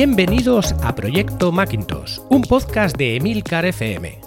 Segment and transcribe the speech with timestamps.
[0.00, 4.20] Bienvenidos a Proyecto Macintosh, un podcast de Emilcar FM.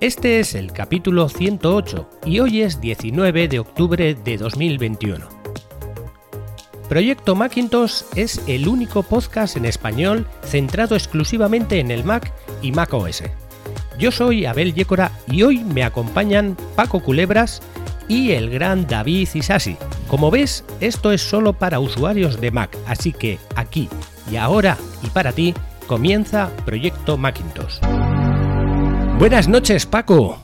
[0.00, 5.28] Este es el capítulo 108 y hoy es 19 de octubre de 2021.
[6.88, 12.92] Proyecto Macintosh es el único podcast en español centrado exclusivamente en el Mac y Mac
[12.92, 13.22] OS.
[13.96, 17.62] Yo soy Abel Yécora y hoy me acompañan Paco Culebras
[18.08, 19.76] y el gran David Isasi.
[20.08, 23.88] Como ves, esto es solo para usuarios de Mac, así que aquí
[24.30, 25.54] y ahora y para ti
[25.86, 27.80] comienza Proyecto Macintosh.
[29.18, 30.40] Buenas noches, Paco.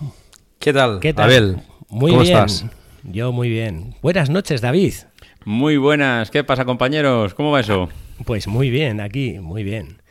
[0.59, 1.00] ¿Qué tal?
[1.00, 1.26] ¿Qué tal?
[1.26, 1.56] Abel,
[1.88, 2.36] Muy ¿cómo bien.
[2.36, 2.66] estás?
[3.04, 3.95] Yo muy bien.
[4.02, 4.95] Buenas noches, David.
[5.45, 7.34] Muy buenas, ¿qué pasa compañeros?
[7.34, 7.88] ¿Cómo va eso?
[8.24, 10.02] Pues muy bien, aquí, muy bien.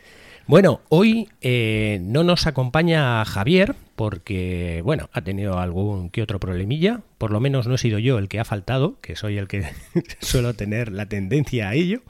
[0.47, 7.01] Bueno, hoy eh, no nos acompaña Javier porque, bueno, ha tenido algún que otro problemilla.
[7.17, 9.65] Por lo menos no he sido yo el que ha faltado, que soy el que
[10.19, 12.01] suelo tener la tendencia a ello.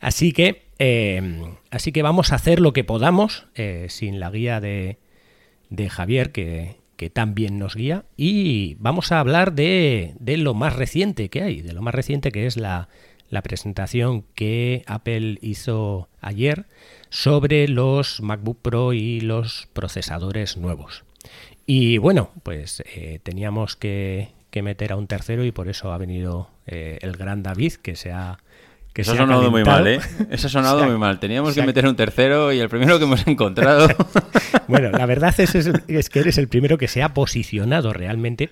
[0.00, 4.60] Así que, eh, así que vamos a hacer lo que podamos eh, sin la guía
[4.60, 4.98] de,
[5.70, 8.04] de Javier, que, que tan bien nos guía.
[8.16, 12.32] Y vamos a hablar de, de lo más reciente que hay, de lo más reciente
[12.32, 12.88] que es la,
[13.30, 16.66] la presentación que Apple hizo ayer
[17.10, 21.04] sobre los MacBook Pro y los procesadores nuevos.
[21.66, 25.98] Y bueno, pues eh, teníamos que, que meter a un tercero y por eso ha
[25.98, 28.38] venido eh, el gran David que se ha...
[28.94, 30.00] Que Eso ha sonado muy mal, ¿eh?
[30.30, 31.18] Eso ha sonado ha- muy mal.
[31.20, 33.88] Teníamos que ha- meter un tercero y el primero que hemos encontrado...
[34.68, 38.48] Bueno, la verdad es, es- es que eres el primero que se ha posicionado realmente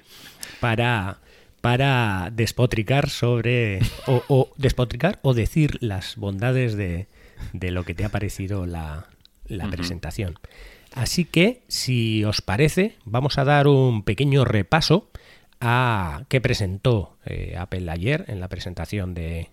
[0.61, 1.19] para,
[1.63, 3.79] para despotricar sobre.
[4.07, 7.07] O, o despotricar o decir las bondades de,
[7.55, 9.07] de lo que te ha parecido la,
[9.47, 10.35] la presentación.
[10.95, 15.09] Así que, si os parece, vamos a dar un pequeño repaso
[15.61, 19.49] a qué presentó eh, Apple ayer en la presentación de,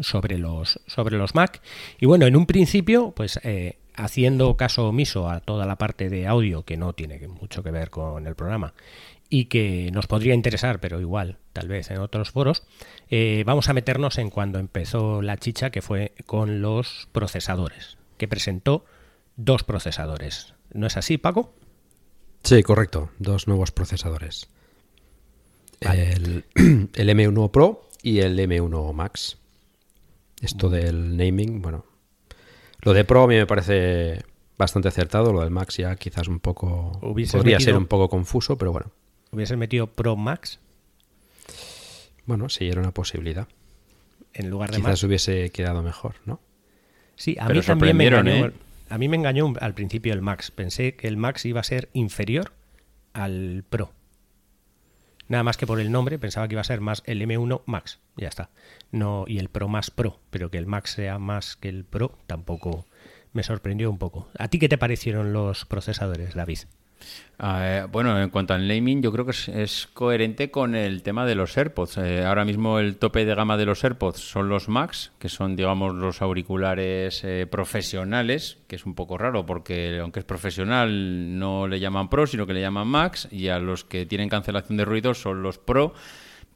[0.00, 1.60] sobre los, sobre los Mac.
[1.98, 6.26] Y bueno, en un principio, pues eh, haciendo caso omiso a toda la parte de
[6.26, 8.74] audio que no tiene mucho que ver con el programa
[9.30, 12.62] y que nos podría interesar, pero igual, tal vez en otros foros,
[13.10, 18.28] eh, vamos a meternos en cuando empezó la chicha, que fue con los procesadores, que
[18.28, 18.84] presentó
[19.36, 20.54] dos procesadores.
[20.72, 21.54] ¿No es así, Paco?
[22.42, 23.10] Sí, correcto.
[23.18, 24.48] Dos nuevos procesadores.
[25.80, 26.44] El,
[26.94, 29.38] el M1 Pro y el M1 Max.
[30.42, 31.84] Esto del naming, bueno.
[32.82, 34.22] Lo de Pro a mí me parece
[34.56, 35.32] bastante acertado.
[35.32, 36.98] Lo del Max ya quizás un poco...
[37.32, 38.90] Podría ser un poco confuso, pero bueno.
[39.32, 40.58] Hubiese metido Pro Max
[42.24, 43.48] Bueno, sí, era una posibilidad.
[44.32, 45.04] en lugar de Quizás Max.
[45.04, 46.40] hubiese quedado mejor, ¿no?
[47.16, 48.46] Sí, a Pero mí también me engañó.
[48.46, 48.52] ¿eh?
[48.90, 50.50] A mí me engañó al principio el Max.
[50.52, 52.52] Pensé que el Max iba a ser inferior
[53.12, 53.92] al Pro.
[55.28, 58.00] Nada más que por el nombre, pensaba que iba a ser más el M1 Max.
[58.16, 58.50] Ya está.
[58.90, 62.18] No, y el Pro más Pro, pero que el Max sea más que el Pro
[62.26, 62.86] tampoco
[63.32, 64.28] me sorprendió un poco.
[64.38, 66.60] ¿A ti qué te parecieron los procesadores, David?
[67.40, 71.36] Eh, bueno, en cuanto al naming, yo creo que es, coherente con el tema de
[71.36, 71.98] los AirPods.
[71.98, 75.54] Eh, ahora mismo el tope de gama de los AirPods son los Max, que son,
[75.54, 81.68] digamos, los auriculares eh, profesionales, que es un poco raro porque aunque es profesional no
[81.68, 84.84] le llaman Pro, sino que le llaman Max, y a los que tienen cancelación de
[84.84, 85.94] ruido son los Pro.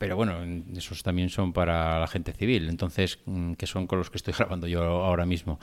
[0.02, 0.34] Pero bueno,
[0.76, 4.34] esos también son para la gente civil, entonces, mm, que son con los que estoy
[4.36, 5.60] grabando yo ahora mismo.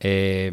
[0.00, 0.50] Eh,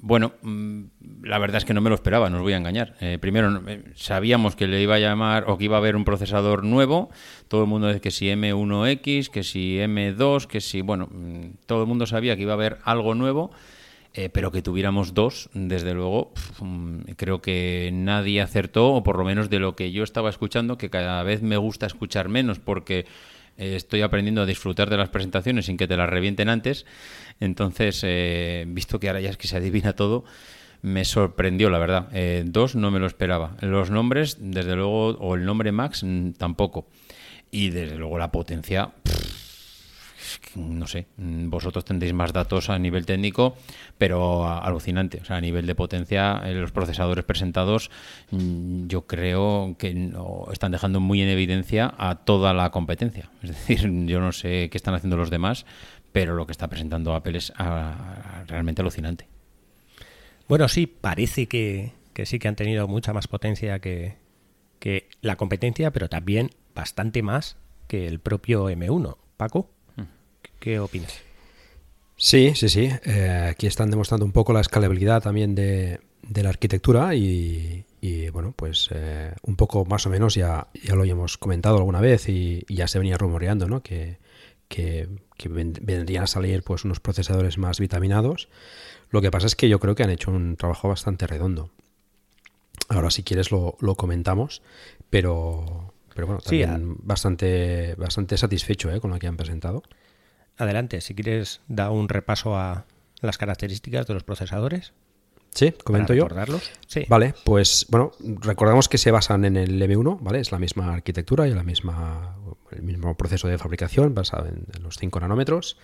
[0.00, 0.84] bueno, mm,
[1.24, 2.96] la verdad es que no me lo esperaba, no os voy a engañar.
[3.02, 6.06] Eh, primero, eh, sabíamos que le iba a llamar o que iba a haber un
[6.06, 7.10] procesador nuevo.
[7.48, 10.80] Todo el mundo dice que si M1X, que si M2, que si.
[10.80, 13.50] Bueno, mm, todo el mundo sabía que iba a haber algo nuevo.
[14.12, 19.24] Eh, pero que tuviéramos dos, desde luego, mm, creo que nadie acertó, o por lo
[19.24, 23.06] menos de lo que yo estaba escuchando, que cada vez me gusta escuchar menos porque
[23.56, 26.86] eh, estoy aprendiendo a disfrutar de las presentaciones sin que te las revienten antes.
[27.38, 30.24] Entonces, eh, visto que ahora ya es que se adivina todo,
[30.82, 32.08] me sorprendió, la verdad.
[32.46, 33.56] Dos no me lo esperaba.
[33.60, 36.88] Los nombres, desde luego, o el nombre Max, mm, tampoco.
[37.52, 39.39] Y desde luego la potencia, que,
[40.56, 43.56] no sé, mm, vosotros tendréis más datos a nivel técnico,
[43.98, 45.18] pero alucinante.
[45.20, 47.90] O sea, a nivel de potencia, eh, los procesadores presentados,
[48.30, 53.30] mm, yo creo que no- están dejando muy en evidencia a toda la competencia.
[53.42, 55.66] Es decir, yo no sé qué están haciendo los demás,
[56.12, 59.28] pero lo que está presentando Apple es ah, realmente alucinante.
[60.48, 64.16] Bueno, sí, parece que, que sí que han tenido mucha más potencia que,
[64.80, 67.56] que la competencia, pero también bastante más
[67.86, 69.16] que el propio M1.
[69.36, 69.70] Paco,
[70.60, 71.18] ¿qué opinas?
[72.16, 72.90] Sí, sí, sí.
[73.04, 78.28] Eh, aquí están demostrando un poco la escalabilidad también de, de la arquitectura y, y,
[78.28, 82.28] bueno, pues eh, un poco más o menos ya, ya lo habíamos comentado alguna vez
[82.28, 83.82] y, y ya se venía rumoreando, ¿no?
[83.82, 84.18] Que,
[84.68, 85.08] que,
[85.50, 88.48] vendrían a salir pues unos procesadores más vitaminados.
[89.10, 91.70] Lo que pasa es que yo creo que han hecho un trabajo bastante redondo.
[92.88, 94.62] Ahora si quieres lo, comentamos,
[95.08, 99.00] pero, pero bueno, también bastante, bastante satisfecho ¿eh?
[99.00, 99.82] con lo que han presentado.
[100.60, 102.84] Adelante, si quieres da un repaso a
[103.22, 104.92] las características de los procesadores.
[105.54, 106.28] Sí, comento yo.
[106.86, 107.06] Sí.
[107.08, 110.40] Vale, pues bueno, recordamos que se basan en el M1, ¿vale?
[110.40, 112.36] Es la misma arquitectura y la misma,
[112.70, 115.76] el mismo proceso de fabricación basado en, los 5 nanómetros.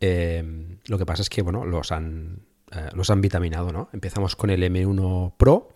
[0.00, 2.40] Eh, lo que pasa es que, bueno, los han,
[2.72, 3.90] eh, los han vitaminado, ¿no?
[3.92, 5.68] Empezamos con el M1 Pro,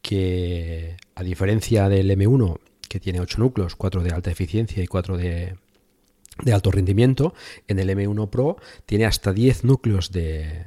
[0.00, 5.18] que a diferencia del M1, que tiene 8 núcleos, 4 de alta eficiencia y 4
[5.18, 5.56] de,
[6.42, 7.34] de alto rendimiento,
[7.68, 10.66] en el M1 Pro tiene hasta 10 núcleos de,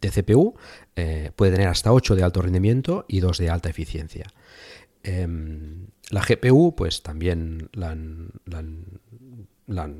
[0.00, 0.54] CPU,
[0.94, 4.32] eh, puede tener hasta 8 de alto rendimiento y 2 de alta eficiencia.
[5.02, 8.30] Em, la GPU, pues también la han,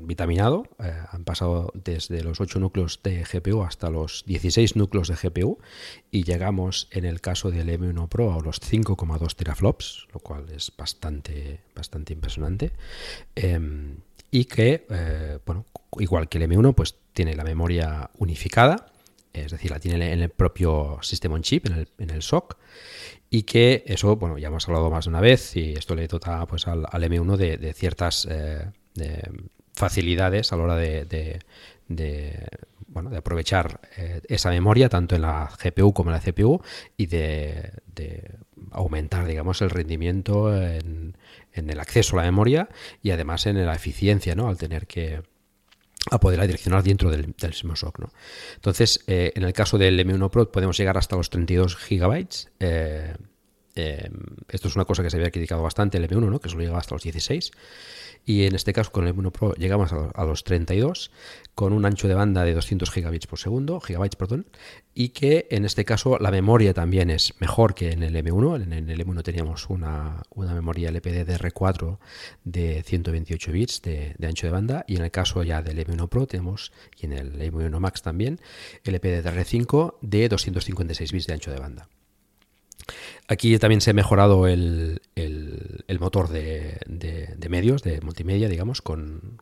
[0.07, 5.15] vitaminado, eh, han pasado desde los 8 núcleos de GPU hasta los 16 núcleos de
[5.15, 5.59] GPU
[6.11, 10.71] y llegamos en el caso del M1 Pro a los 5,2 teraflops, lo cual es
[10.77, 12.71] bastante, bastante impresionante.
[14.31, 15.65] Y que, eh, bueno,
[15.99, 18.91] igual que el M1, pues tiene la memoria unificada
[19.45, 22.57] es decir, la tiene en el propio sistema on chip, en el, SOC,
[23.29, 26.45] y que eso, bueno, ya hemos hablado más de una vez, y esto le dota
[26.45, 28.71] pues, al, M1 de, ciertas eh,
[29.73, 31.39] facilidades a la hora de,
[32.87, 36.61] bueno, de aprovechar eh, esa memoria tanto en la GPU como en la CPU
[36.95, 37.71] y de,
[38.71, 41.15] aumentar, digamos, el rendimiento en,
[41.53, 42.69] en, el acceso a la memoria
[43.01, 44.47] y además en la eficiencia, ¿no?
[44.47, 45.21] Al tener que
[46.11, 48.09] a poder direccionar dentro del, mismo SOC.
[48.55, 52.49] Entonces, eh, en el caso del M1 Pro podemos llegar hasta los 32 gigabytes.
[53.77, 54.09] Eh,
[54.49, 56.39] esto es una cosa que se había criticado bastante el M1, ¿no?
[56.39, 57.51] que solo llegaba hasta los 16
[58.25, 61.11] y en este caso con el M1 Pro llegamos a los 32
[61.55, 64.47] con un ancho de banda de 200 gigabits por segundo, gigabytes, perdón,
[64.93, 68.63] y que en este caso la memoria también es mejor que en el M1.
[68.63, 71.99] En el M1 teníamos una, memoria LPDDR4
[72.43, 76.27] de 128 bits de, ancho de banda y en el caso ya del M1 Pro
[76.27, 78.41] tenemos, y en el M1 Max también,
[78.83, 81.87] LPDDR5 de 256 bits de ancho de banda.
[83.27, 85.01] Aquí también se ha mejorado el,
[85.99, 86.79] motor de,
[87.49, 89.41] medios, de multimedia, digamos, con,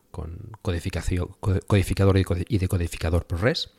[0.62, 3.70] codificación, codificador y decodificador ProRes.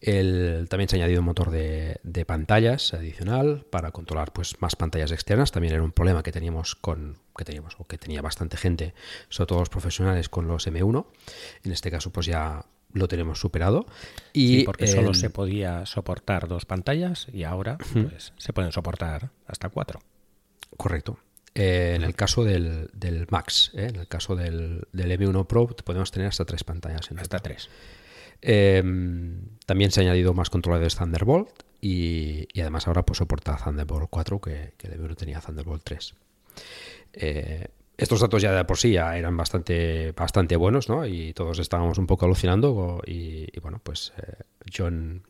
[0.00, 5.12] El, también se ha añadido un motor de, pantallas adicional para controlar pues, más pantallas
[5.12, 5.52] externas.
[5.52, 8.94] También era un problema que teníamos con que teníamos o que tenía bastante gente,
[9.30, 11.06] sobre todo los profesionales con los M1.
[11.64, 13.86] En este caso, pues ya lo tenemos superado.
[14.32, 19.68] Y, porque solo se podía soportar dos pantallas y ahora pues, se pueden soportar hasta
[19.68, 20.00] cuatro.
[20.76, 21.18] Correcto.
[21.54, 22.90] Eh, en el caso del,
[23.30, 27.10] Max, eh, en el caso del, M1 Pro, podemos tener hasta tres pantallas.
[27.10, 27.68] En hasta tres.
[28.40, 31.50] Em, también se ha añadido más controladores Thunderbolt
[31.80, 36.14] y, además ahora pues, soporta Thunderbolt 4 que, que el M1 tenía Thunderbolt 3.
[38.02, 41.06] Estos datos ya de por sí ya eran bastante, bastante buenos, ¿no?
[41.06, 43.00] Y todos estábamos un poco alucinando.
[43.06, 44.42] Y, bueno, pues eh,
[44.76, 45.22] John.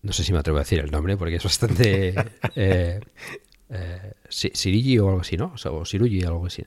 [0.00, 2.14] No sé si me atrevo a decir el nombre porque es bastante.
[2.56, 3.00] eh,
[3.68, 5.54] eh, o algo así, ¿no?
[5.70, 6.64] O Sirugi o algo así.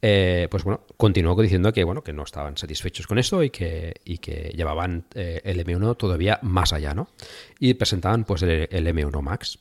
[0.00, 3.94] Eh, pues bueno, continuó diciendo que bueno, que no estaban satisfechos con eso y que,
[4.04, 7.08] y que llevaban el M1 todavía más allá, ¿no?
[7.60, 9.60] Y presentaban pues el, el M1 Max,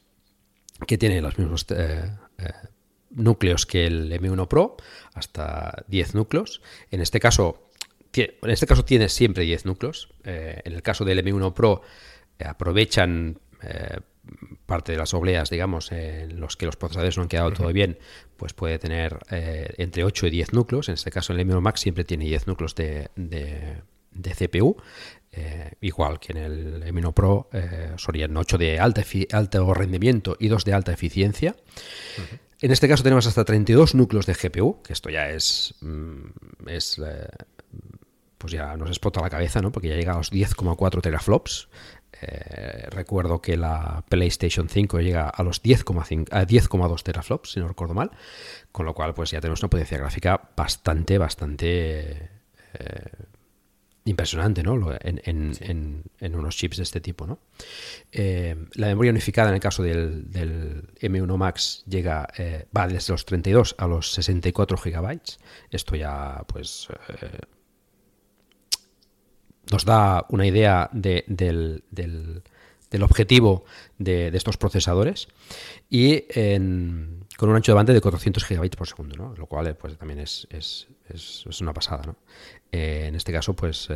[0.88, 1.68] que tiene los mismos
[3.16, 4.78] núcleos que el M1 Pro,
[5.14, 6.62] hasta 10 núcleos.
[6.92, 7.72] En este caso,
[8.14, 10.10] en este caso tiene siempre 10 núcleos.
[10.24, 11.82] Eh, en el caso del M1 Pro
[12.40, 14.00] eh, aprovechan eh,
[14.66, 17.98] parte de las obleas, digamos, en los que los procesadores no han quedado todo bien,
[18.38, 20.90] pues puede tener entre 8 y 10 núcleos.
[20.90, 23.10] En este caso el M1 Max siempre tiene 10 núcleos de,
[24.38, 24.78] CPU.
[25.82, 27.50] igual que en el M1 Pro
[27.98, 31.56] serían 8 de alta alto rendimiento y 2 de alta eficiencia.
[32.62, 37.00] En este caso tenemos hasta 32 núcleos de GPU, que esto ya es, mm, es
[37.00, 37.28] eh,
[38.38, 39.72] pues ya nos explota la cabeza, ¿no?
[39.72, 41.70] Porque ya llega a los 10,4 teraflops.
[42.22, 48.12] Eh, recuerdo que la PlayStation 5 llega a los 10,2 teraflops, si no recuerdo mal.
[48.72, 52.30] Con lo cual, pues ya tenemos una potencia gráfica bastante, bastante
[52.74, 53.12] eh,
[54.06, 54.80] impresionante ¿no?
[55.02, 57.28] En, unos chips de este tipo.
[57.28, 57.40] ¿no?
[58.12, 60.28] Eh, la memoria unificada en el caso del,
[61.00, 65.40] M1 Max llega, eh, va desde los 32 a los 64 gigabytes.
[65.70, 66.88] Esto ya pues
[67.22, 67.40] eh,
[69.72, 71.26] nos da una idea del,
[71.90, 73.66] del objetivo
[74.00, 75.28] de, estos procesadores
[75.90, 76.26] y
[77.42, 79.34] con un ancho de banda de 400 gigabytes por segundo, ¿no?
[79.36, 82.04] lo cual pues también es, es, es, una pasada.
[82.06, 82.16] ¿no?
[82.72, 83.90] en este caso, pues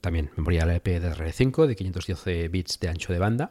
[0.00, 3.50] también memoria LPDDR5 de 512 bits de ancho de banda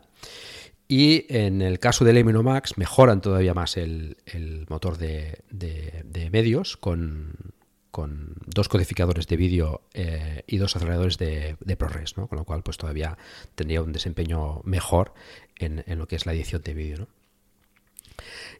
[0.91, 4.17] y en el caso del M1 Max mejoran todavía más el,
[4.67, 5.41] motor de,
[6.33, 7.37] medios con,
[8.45, 12.27] dos codificadores de vídeo eh, y dos aceleradores de, ProRes, ¿no?
[12.27, 13.17] con lo cual pues todavía
[13.55, 15.13] tendría un desempeño mejor
[15.59, 17.07] en, lo que es la edición de vídeo.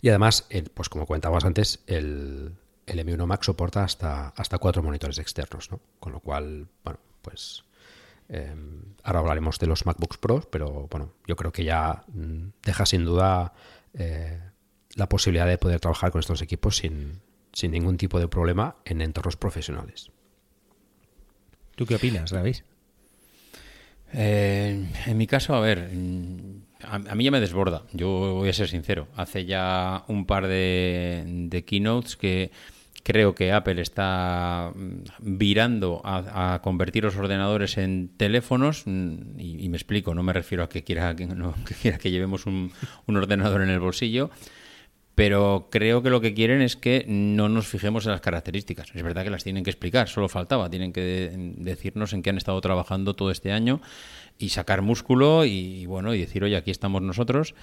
[0.02, 2.56] Y además, pues como comentábamos antes, el,
[2.88, 5.80] M1 Max soporta hasta, hasta cuatro monitores externos, ¿no?
[6.00, 7.64] con lo cual, bueno, pues
[8.34, 12.86] Em, ahora hablaremos de los MacBooks Pro, pero bueno, yo creo que ya mm, deja
[12.86, 13.52] sin duda
[13.94, 14.40] eh,
[14.96, 17.20] la posibilidad de poder trabajar con estos equipos sin,
[17.62, 20.12] ningún tipo de problema en entornos profesionales.
[21.76, 22.56] ¿Tú qué opinas, David?
[24.14, 25.92] Eh, en mi caso, a ver,
[26.84, 29.08] mm, a, mí ya me desborda, yo voy a ser sincero.
[29.16, 32.52] Hace ya un par de keynotes que
[33.04, 35.04] Creo que Apple está mm,
[35.40, 40.70] virando a, convertir los ordenadores en teléfonos mm, y, me explico, no me refiero a
[40.70, 41.28] que quiera que,
[41.82, 42.72] quiera que llevemos un,
[43.08, 44.30] ordenador en el bolsillo,
[45.16, 48.92] pero creo que lo que quieren es que no nos fijemos en las características.
[48.94, 52.38] Es verdad que las tienen que explicar, solo faltaba, tienen que decirnos en qué han
[52.38, 53.82] estado trabajando todo este año
[54.38, 57.56] y sacar músculo y bueno, y decir, oye, aquí estamos nosotros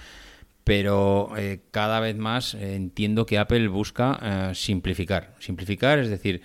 [0.69, 5.33] pero eh, cada vez más eh, entiendo que Apple busca eh, simplificar.
[5.39, 6.43] Simplificar, es decir,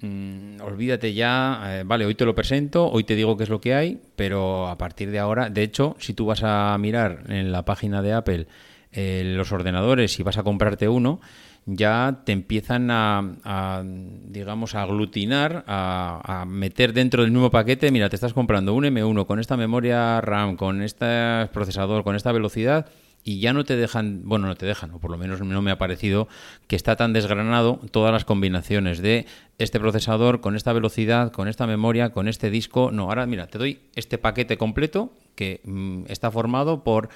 [0.00, 3.74] mm, olvídate ya, vale, hoy te lo presento, hoy te digo qué es lo que
[3.74, 7.66] hay, pero a partir de ahora, de hecho, si tú vas a mirar en la
[7.66, 8.46] página de Apple
[8.92, 11.20] los ordenadores y vas a comprarte uno,
[11.66, 18.16] ya te empiezan a, digamos, a aglutinar, a, meter dentro del mismo paquete, mira, te
[18.16, 22.86] estás comprando un M1 con esta memoria RAM, con este procesador, con esta velocidad,
[23.22, 25.70] y ya no te dejan, bueno, no te dejan, o por lo menos no me
[25.70, 26.26] ha parecido
[26.66, 29.26] que está tan desgranado todas las combinaciones de
[29.58, 32.90] este procesador con esta velocidad, con esta memoria, con este disco.
[32.92, 37.10] No, ahora mira, te doy este paquete completo que mm, está formado por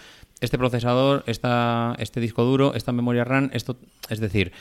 [0.45, 3.77] este procesador, esta, este disco duro, esta memoria RAM, esto,
[4.09, 4.53] es decir,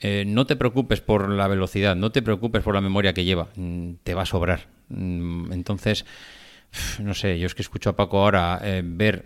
[0.00, 3.48] eh, no te preocupes por la velocidad, no te preocupes por la memoria que lleva,
[3.56, 4.68] mm, te va a sobrar.
[4.88, 6.04] Mm, entonces,
[7.00, 9.24] no sé, yo es que escucho a Paco ahora eh, ver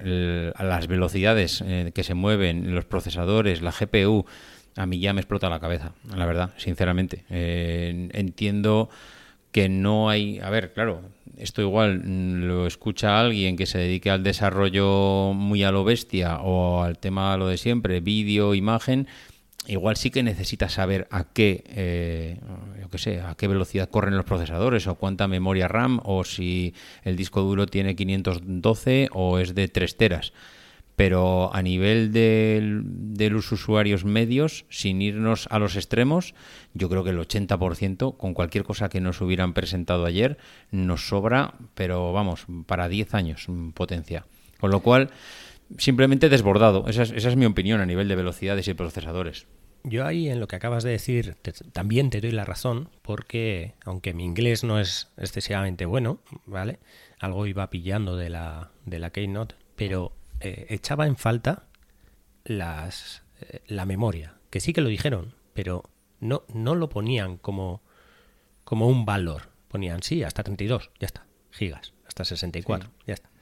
[0.59, 4.25] las velocidades eh, que se mueven los procesadores, la GPU,
[4.77, 7.25] a mí ya me explota la cabeza, la verdad, sinceramente.
[7.31, 8.89] Eh, entiendo
[9.51, 11.03] que no hay, a ver, claro,
[11.37, 16.39] esto igual mm, lo escucha alguien que se dedique al desarrollo muy a lo bestia
[16.41, 19.09] o al tema lo de siempre, vídeo, imagen,
[19.67, 22.39] igual sí que necesitas saber a qué, eh,
[22.81, 26.75] yo qué sé, a qué velocidad corren los procesadores o cuánta memoria RAM o si
[27.05, 30.33] el disco duro tiene 512 o es de 3 teras.
[30.97, 36.35] Pero a nivel de, los usuarios medios, sin irnos a los extremos,
[36.75, 40.37] yo creo que el 80%, con cualquier cosa que nos hubieran presentado ayer,
[40.71, 44.27] nos sobra, pero vamos, para 10 años potencia.
[44.61, 45.11] Con lo cual,
[45.79, 46.87] simplemente desbordado.
[46.89, 49.47] Esa es, mi opinión a nivel de velocidades y procesadores.
[49.85, 51.37] Yo ahí en lo que acabas de decir
[51.73, 56.79] también te doy la razón porque aunque mi inglés no es excesivamente bueno, ¿vale?
[57.19, 61.67] Algo iba pillando de la, de la Keynote, pero eh, echaba en falta
[62.45, 65.85] las, eh, la memoria, que sí que lo dijeron, pero
[66.21, 67.83] no, no lo ponían como,
[68.65, 69.51] como un valor.
[69.69, 73.33] Ponían, sí, hasta 32, ya está, gigas, hasta 64, ya está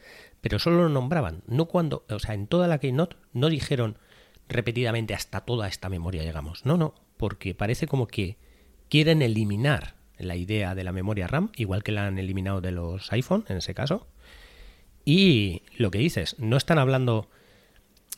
[0.41, 3.99] pero solo lo nombraban, no cuando, o sea, en toda la Keynote no dijeron
[4.49, 6.65] repetidamente hasta toda esta memoria llegamos.
[6.65, 8.37] No, no, porque parece como que
[8.89, 13.13] quieren eliminar la idea de la memoria RAM, igual que la han eliminado de los
[13.13, 14.07] iPhone en ese caso.
[15.05, 17.29] Y lo que dices, no están hablando,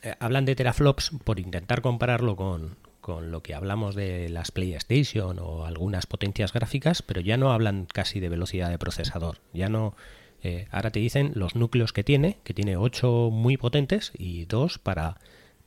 [0.01, 5.39] eh, hablan de teraflops por intentar compararlo con, con lo que hablamos de las PlayStation
[5.39, 9.95] o algunas potencias gráficas, pero ya no hablan casi de velocidad de procesador, ya no
[10.43, 14.77] eh, ahora te dicen los núcleos que tiene, que tiene 8 muy potentes y 2
[14.77, 15.17] para,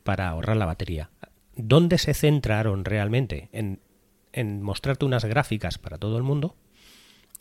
[0.03, 1.09] para ahorrar la batería.
[1.55, 3.49] ¿Dónde se centraron realmente?
[3.51, 3.79] En,
[4.33, 6.55] en mostrarte unas gráficas para todo el mundo,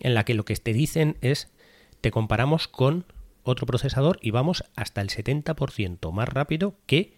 [0.01, 1.53] en la que lo que te dicen es,
[2.01, 3.05] te comparamos con
[3.47, 7.15] otro procesador y vamos hasta el 70% más rápido que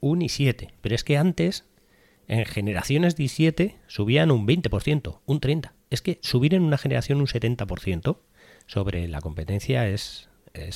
[0.00, 0.72] un i7.
[0.80, 1.64] Pero es que antes,
[2.28, 5.72] en generaciones de i7, subían un 20%, un 30%.
[5.90, 8.18] Es que subir en una generación un 70%
[8.66, 10.28] sobre la competencia es,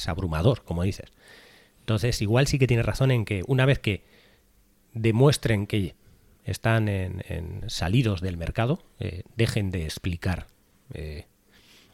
[0.06, 1.10] abrumador, como dices.
[1.80, 4.04] Entonces, igual sí que tienes razón en que una vez que
[4.92, 5.94] demuestren que
[6.44, 10.46] están en, salidos del mercado, eh, dejen de explicar
[10.92, 11.26] eh,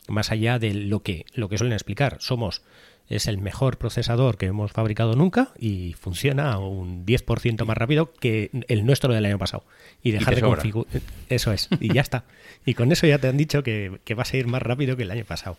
[0.08, 2.18] más allá de lo que, lo que suelen explicar.
[2.20, 2.62] Somos
[3.08, 8.50] es el mejor procesador que hemos fabricado nunca y funciona un 10% más rápido que
[8.66, 9.64] el nuestro del año pasado.
[10.02, 11.02] Y dejar de configurar.
[11.28, 12.24] Eso es, y ya está.
[12.64, 15.04] Y con eso ya te han dicho que, que vas a ir más rápido que
[15.04, 15.56] el año pasado.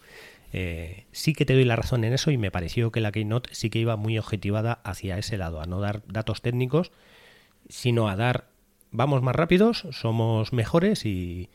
[0.53, 3.49] Eh, sí que te doy la razón en eso y me pareció que la Keynote
[3.53, 6.91] sí que iba muy objetivada hacia ese lado, a no dar datos técnicos,
[7.69, 8.47] sino a dar,
[8.91, 11.49] vamos más rápidos, somos mejores y,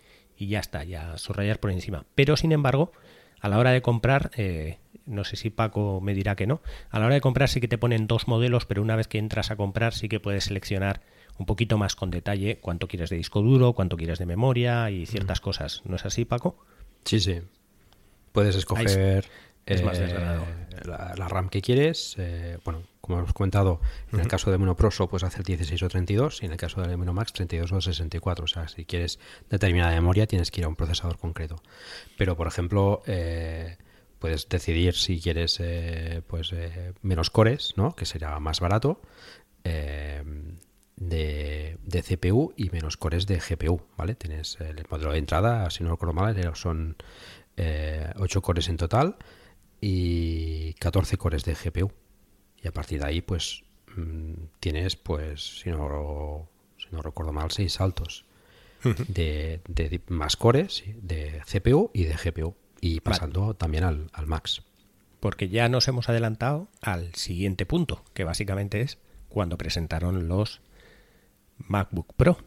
[0.47, 2.05] ya está, ya subrayar por encima.
[2.15, 2.93] Pero sin embargo,
[3.41, 6.99] a la hora de comprar, eh, no sé si Paco me dirá que no, a
[6.99, 9.51] la hora de comprar sí que te ponen dos modelos, pero una vez que entras
[9.51, 11.03] a comprar sí que puedes seleccionar
[11.39, 15.07] un poquito más con detalle cuánto quieres de disco duro, cuánto quieres de memoria y
[15.07, 15.83] ciertas cosas.
[15.85, 16.57] ¿No es así, Paco?
[17.05, 17.41] Sí, sí.
[18.33, 19.25] Puedes escoger
[19.67, 19.83] eh,
[20.85, 22.17] la, RAM que quieres.
[22.19, 23.81] Eh, bueno, como hemos comentado,
[24.13, 26.97] en el caso de Monoproso puedes hacer 16 o 32 y en el caso de
[26.97, 28.45] Max 32 o 64.
[28.45, 29.19] O sea, si quieres
[29.51, 31.63] determinada memoria tienes que ir a un procesador concreto.
[32.17, 33.77] Pero, por ejemplo, eh,
[34.19, 35.61] puedes decidir si quieres
[36.27, 36.55] pues
[37.03, 37.95] menos cores, ¿no?
[37.95, 39.01] que sería más barato.
[40.95, 44.15] De, de, CPU y menos cores de GPU, ¿vale?
[44.15, 46.97] Tienes el modelo de entrada, si no recuerdo mal, son
[47.57, 49.17] eh, 8 cores en total
[49.83, 51.93] y 14 cores de GPU.
[52.63, 53.65] Y a partir de ahí, pues
[53.97, 56.49] mm, tienes, pues, si no,
[56.79, 58.25] si no recuerdo mal, 6 saltos
[59.09, 59.61] de,
[60.09, 62.55] más cores de CPU y de GPU.
[62.81, 64.63] Y pasando también al, Max.
[65.21, 68.99] Porque ya nos hemos adelantado al siguiente punto, que básicamente es
[69.29, 70.61] cuando presentaron los
[71.59, 72.39] MacBook Pro.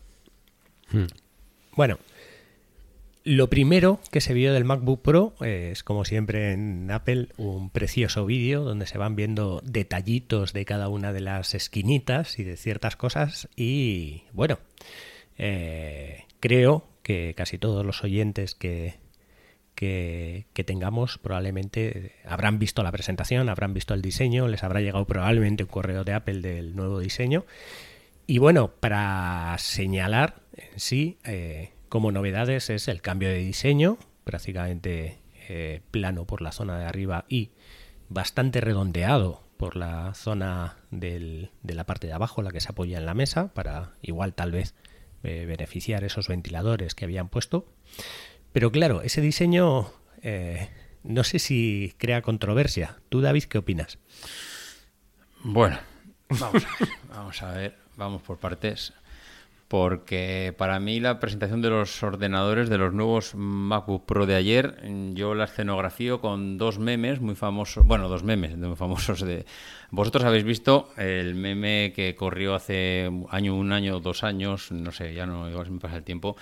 [0.92, 1.06] Hmm.
[1.76, 2.00] Bueno,
[3.26, 8.28] lo primero que se vio del MacBook Pro es, como siempre en Apple, un precioso
[8.28, 12.96] vídeo donde se van viendo detallitos de cada una de las esquinitas y de ciertas
[12.96, 13.50] cosas.
[13.56, 14.60] Y bueno,
[15.40, 18.94] eh, creo que casi todos los oyentes que,
[19.74, 25.64] que, tengamos probablemente habrán visto la presentación, habrán visto el diseño, les habrá llegado probablemente
[25.64, 27.46] un correo de Apple del nuevo diseño.
[28.28, 35.20] Y bueno, para señalar en sí, eh, como novedades es el cambio de diseño, prácticamente
[35.48, 37.52] eh, plano por la zona de arriba y
[38.10, 43.06] bastante redondeado por la zona de la parte de abajo, la que se apoya en
[43.06, 44.76] la mesa, para igual tal vez
[45.24, 47.66] eh, beneficiar esos ventiladores que habían puesto.
[48.52, 50.70] Pero claro, ese diseño eh,
[51.04, 52.98] no sé si crea controversia.
[53.10, 54.00] ¿Tú, David, qué opinas?
[55.44, 55.78] Bueno,
[56.30, 56.66] vamos
[57.10, 58.94] vamos, a ver, vamos por partes
[59.78, 64.80] porque para mí la presentación de los ordenadores de los nuevos MacBook Pro de ayer,
[65.12, 69.46] yo la escenografío con dos memes muy famosos, bueno, dos memes muy famosos de...
[69.92, 75.14] Vosotros habéis visto el meme que corrió hace año, un año, dos años, no sé,
[75.14, 76.38] ya no, igual se me pasa el tiempo,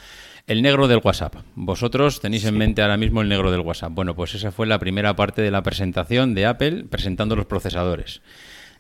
[0.46, 1.38] el negro del WhatsApp.
[1.56, 3.94] Vosotros tenéis en mente ahora mismo el negro del WhatsApp.
[3.94, 8.22] Bueno, pues esa fue la primera parte de la presentación de Apple presentando los procesadores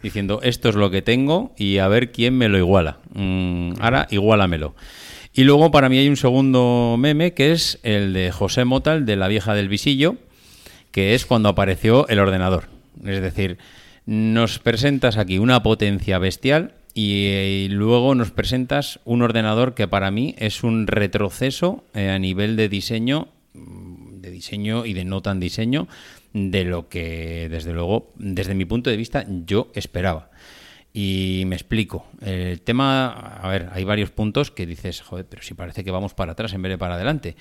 [0.04, 3.00] diciendo esto es lo que tengo y a ver quién me lo iguala.
[3.13, 4.76] Mm, ahora igualamelo.
[5.34, 9.16] Y luego para mí hay un segundo meme que es el de José Motal de
[9.16, 10.18] la vieja del visillo,
[10.92, 12.66] que es cuando apareció el ordenador.
[13.04, 13.58] Es decir,
[14.06, 20.36] nos presentas aquí una potencia bestial y, luego nos presentas un ordenador que para mí
[20.38, 25.88] es un retroceso eh, a nivel de diseño, de diseño y de no tan diseño
[26.34, 30.32] de lo que, desde luego, desde mi punto de vista, yo esperaba.
[30.91, 32.06] Y me explico.
[32.22, 36.13] El tema, a ver, hay varios puntos que dices, joder, pero si parece que vamos
[36.13, 37.36] para atrás en vez de para adelante.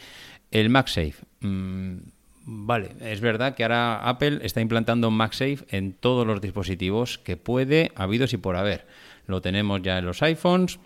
[0.51, 1.15] El MagSafe.
[1.41, 1.97] Mm,
[2.45, 7.93] vale, es verdad que ahora Apple está implantando MagSafe en todos los dispositivos que puede,
[7.95, 8.87] habidos y por haber.
[9.27, 10.79] Lo tenemos ya en los iPhones,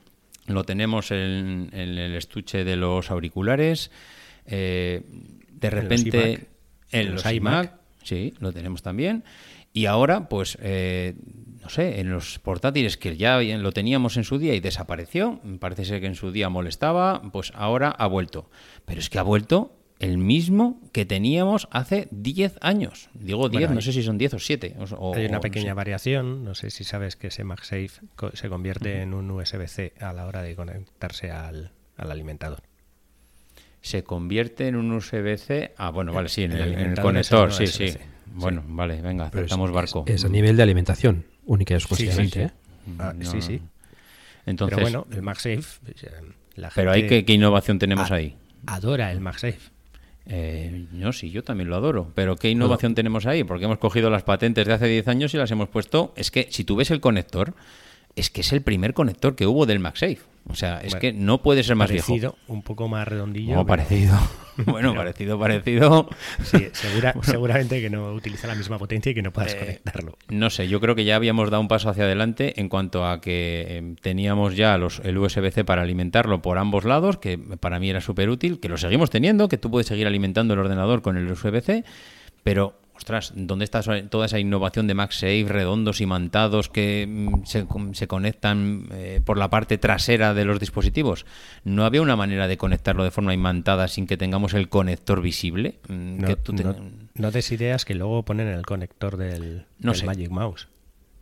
[0.47, 3.91] lo tenemos en, el estuche de los auriculares.
[4.45, 5.03] Eh,
[5.51, 6.47] de repente,
[6.91, 9.25] en los iMac Sí, lo tenemos también.
[9.73, 11.17] Y ahora, pues, eh,
[11.61, 15.85] no sé, en los portátiles que ya lo teníamos en su día y desapareció, parece
[15.85, 18.49] ser que en su día molestaba, pues ahora ha vuelto.
[18.85, 23.11] Pero es que ha vuelto el mismo que teníamos hace 10 años.
[23.13, 24.77] Digo 10, no sé si son 10 o 7.
[25.17, 27.91] hay una pequeña variación, no sé si sabes que ese MagSafe
[28.35, 32.63] se convierte en un USB-C a la hora de conectarse al alimentador
[33.87, 35.75] se convierte en un USB-C.
[35.77, 37.95] Ah, bueno, vale, sí, en el, conector, sí, sí.
[38.27, 40.03] Bueno, vale, venga, aceptamos barco.
[40.09, 42.43] Es, a nivel de alimentación, única y exclusivamente.
[42.43, 42.51] ¿eh?
[42.99, 43.63] Ah, sí, sí.
[44.45, 45.63] Entonces, pero bueno, el MagSafe.
[46.03, 46.11] Eh,
[46.57, 48.37] la pero hay ¿qué, innovación tenemos ahí?
[48.67, 49.71] Adora el MagSafe.
[50.27, 52.11] Eh, no, sí, yo también lo adoro.
[52.17, 53.45] Pero ¿qué innovación tenemos ahí?
[53.45, 56.13] Porque hemos cogido las patentes de hace 10 años y las hemos puesto.
[56.17, 57.55] Es que si tú ves el conector,
[58.17, 60.19] es que es el primer conector que hubo del MagSafe.
[60.49, 62.37] O sea, es que no puede ser más parecido, viejo.
[62.47, 63.57] un poco más redondillo.
[63.57, 64.17] No, parecido.
[64.65, 66.09] bueno, parecido, parecido.
[66.45, 66.69] Sí,
[67.23, 70.17] seguramente que no utiliza la misma potencia y que no puedas eh, conectarlo.
[70.29, 73.21] No sé, yo creo que ya habíamos dado un paso hacia adelante en cuanto a
[73.21, 77.91] que em, teníamos ya los, el USB-C para alimentarlo por ambos lados, que para mí
[77.91, 81.17] era súper útil, que lo seguimos teniendo, que tú puedes seguir alimentando el ordenador con
[81.17, 81.85] el USB-C,
[82.45, 88.07] pero ostras, ¿dónde está toda esa innovación de MagSafe, redondos y mantados que mm, se,
[88.07, 91.27] conectan eh, por la parte trasera de los dispositivos?
[91.65, 95.79] ¿No había una manera de conectarlo de forma imantada sin que tengamos el conector visible?
[95.89, 96.25] Mm,
[97.15, 100.69] no, des ideas que luego ponen el conector del, Magic Mouse.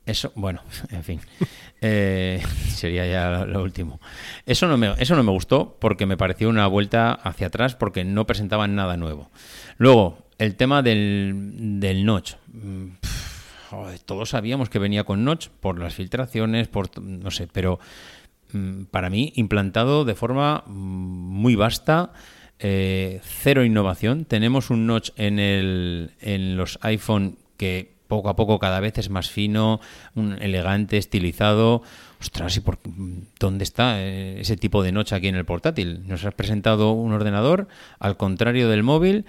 [0.07, 1.21] Eso, bueno, en fin,
[1.81, 4.01] eh, sería ya lo último.
[4.47, 8.05] Eso no, me, eso no me gustó porque me pareció una vuelta hacia atrás porque
[8.05, 9.31] no presentaban nada nuevo.
[9.79, 12.35] Luego, el tema del, del notch.
[12.53, 12.88] Mm,
[14.05, 17.79] todos sabíamos que venía con notch por las filtraciones, por no sé, pero
[18.53, 22.12] mm, para mí implantado de forma mm, muy vasta.
[22.61, 24.25] Eh, cero innovación.
[24.25, 29.11] Tenemos un notch en, el, en los iPhone que poco a poco cada vez es
[29.11, 29.81] más fino,
[30.14, 31.83] un elegante, estilizado.
[32.20, 32.79] Ostras, ¿y por
[33.40, 36.07] dónde está eh, ese tipo de notch aquí en el portátil?
[36.07, 37.66] Nos has presentado un ordenador,
[37.99, 39.27] al contrario del móvil,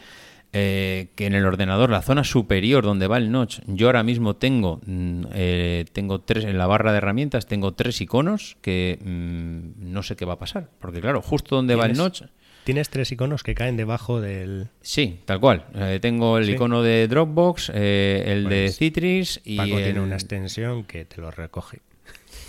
[0.57, 4.37] eh, que en el ordenador, la zona superior donde va el notch, yo ahora mismo
[4.37, 9.91] tengo, mm, eh, tengo tres, en la barra de herramientas tengo tres iconos que mm,
[9.91, 10.69] no sé qué va a pasar.
[10.79, 12.23] Porque claro, justo donde va el notch...
[12.63, 14.69] Tienes tres iconos que caen debajo del...
[14.81, 15.65] Sí, tal cual.
[15.75, 19.57] Eh, tengo el icono de Dropbox, el de pues Citrix y...
[19.57, 21.81] Paco tiene una extensión que te lo recoge.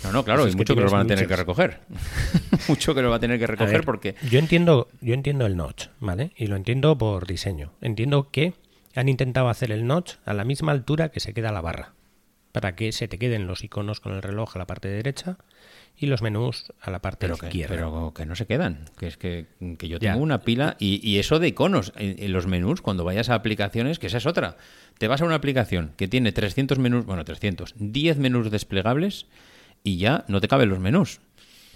[0.07, 1.79] No, no, claro, y mucho que, lo van a tener que recoger.
[2.67, 4.15] mucho que lo va a tener que recoger porque...
[4.29, 6.31] Yo entiendo, yo entiendo el notch, ¿vale?
[6.37, 7.73] Y lo entiendo por diseño.
[7.81, 8.53] Entiendo que
[8.95, 11.93] han intentado hacer el notch a la misma altura que se queda la barra.
[12.51, 15.37] Para que se te queden los iconos con el reloj a la parte derecha
[15.99, 17.75] y los menús a la parte izquierda.
[17.75, 18.85] pero que no se quedan.
[18.97, 22.81] Que es que, yo tengo una pila y, y, eso de iconos en, los menús,
[22.81, 24.57] cuando vayas a aplicaciones, que esa es otra.
[24.97, 29.25] Te vas a una aplicación que tiene 300 menús, bueno, 300, 10 menús desplegables
[29.83, 31.19] y ya no te caben los menús.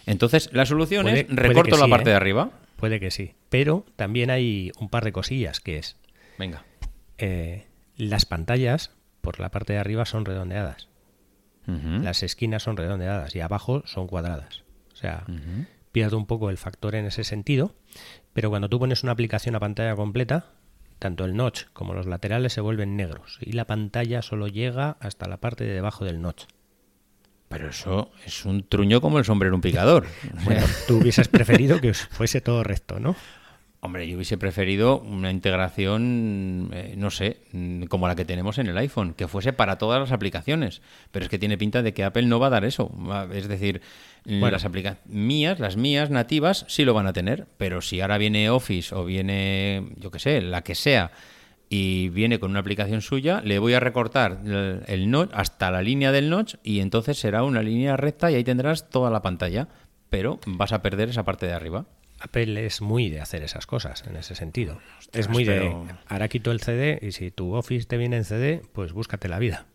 [0.05, 2.17] Entonces, la solución es recorto la parte de ¿eh?
[2.17, 2.51] arriba.
[2.75, 3.35] Puede que sí.
[3.49, 5.97] Pero también hay un par de cosillas que es.
[6.37, 6.65] Venga.
[7.17, 10.87] Eh, las pantallas por la parte de arriba son redondeadas.
[11.67, 14.63] Las esquinas son redondeadas y abajo son cuadradas.
[14.91, 15.25] O sea,
[15.93, 17.75] pierde un poco el factor en ese sentido.
[18.33, 20.47] Pero cuando tú pones una aplicación a pantalla completa,
[20.99, 25.27] tanto el notch como los laterales se vuelven negros y la pantalla solo llega hasta
[25.27, 26.43] la parte de debajo del notch.
[27.51, 30.07] Pero eso es un truño como el sombrero un picador.
[30.45, 33.15] bueno, tú hubieses preferido que fuese todo recto, ¿no?
[33.83, 38.67] Hombre, yo hubiese preferido una integración, eh, no sé, mm, como la que tenemos en
[38.67, 40.83] el iPhone, que fuese para todas las aplicaciones.
[41.11, 42.91] Pero es que tiene pinta de que Apple no va a dar eso.
[43.33, 43.81] Es decir,
[44.23, 47.47] las aplicaciones mías, las mías nativas, sí lo van a tener.
[47.57, 51.11] Pero si ahora viene Office o viene, yo qué sé, la que sea,
[51.73, 54.41] y viene con una aplicación suya, le voy a recortar
[54.87, 58.43] el, notch hasta la línea del notch y entonces será una línea recta y ahí
[58.43, 59.69] tendrás toda la pantalla,
[60.09, 61.85] pero vas a perder esa parte de arriba.
[62.19, 64.79] Apple es muy de hacer esas cosas en ese sentido.
[65.13, 65.73] es muy de
[66.07, 69.39] ahora quito el CD y si tu Office te viene en CD, pues búscate la
[69.39, 69.65] vida.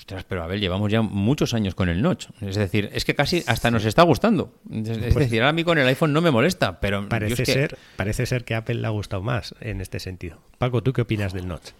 [0.00, 2.28] Ostras, pero a ver, llevamos ya muchos años con el notch.
[2.40, 4.54] Es decir, es que casi hasta nos está gustando.
[4.72, 7.76] Es, pues decir, ahora a mí con el iPhone no me molesta, pero parece ser,
[7.96, 10.38] parece ser que Apple le ha gustado más en este sentido.
[10.56, 11.72] Paco, ¿tú qué opinas del notch?